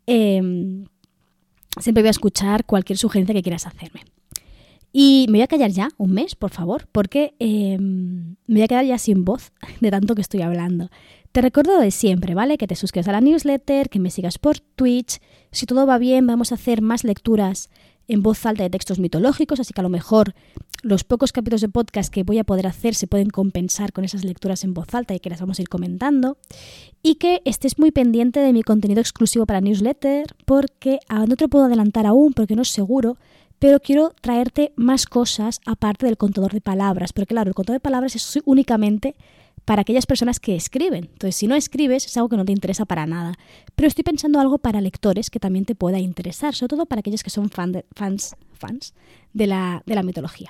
[0.05, 0.85] Em,
[1.79, 4.01] siempre voy a escuchar cualquier sugerencia que quieras hacerme.
[4.91, 8.67] Y me voy a callar ya un mes, por favor, porque em, me voy a
[8.67, 9.51] quedar ya sin voz
[9.81, 10.89] de tanto que estoy hablando.
[11.33, 12.59] Te recuerdo de siempre, ¿vale?
[12.59, 15.19] Que te suscribas a la newsletter, que me sigas por Twitch.
[15.51, 17.71] Si todo va bien, vamos a hacer más lecturas
[18.07, 20.35] en voz alta de textos mitológicos, así que a lo mejor
[20.83, 24.23] los pocos capítulos de podcast que voy a poder hacer se pueden compensar con esas
[24.23, 26.37] lecturas en voz alta y que las vamos a ir comentando.
[27.01, 31.45] Y que estés muy pendiente de mi contenido exclusivo para newsletter, porque ah, no te
[31.45, 33.17] lo puedo adelantar aún porque no es seguro,
[33.57, 37.83] pero quiero traerte más cosas aparte del contador de palabras, porque claro, el contador de
[37.83, 39.15] palabras es únicamente
[39.65, 41.05] para aquellas personas que escriben.
[41.05, 43.33] Entonces, si no escribes, es algo que no te interesa para nada.
[43.75, 47.23] Pero estoy pensando algo para lectores que también te pueda interesar, sobre todo para aquellos
[47.23, 48.93] que son fans, fans
[49.33, 50.49] de la, mitología.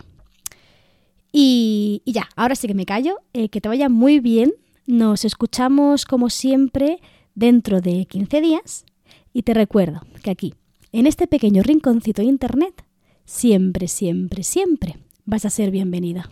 [1.31, 3.19] Y, ya, ahora sí que me callo.
[3.33, 4.53] Eh, que te vaya muy bien.
[4.85, 6.99] Nos escuchamos como siempre
[7.35, 8.85] dentro de 15 días.
[9.31, 10.53] Y te recuerdo que aquí,
[10.91, 12.83] en este pequeño rinconcito de Internet,
[13.25, 16.29] siempre, siempre, siempre vas a ser bienvenida.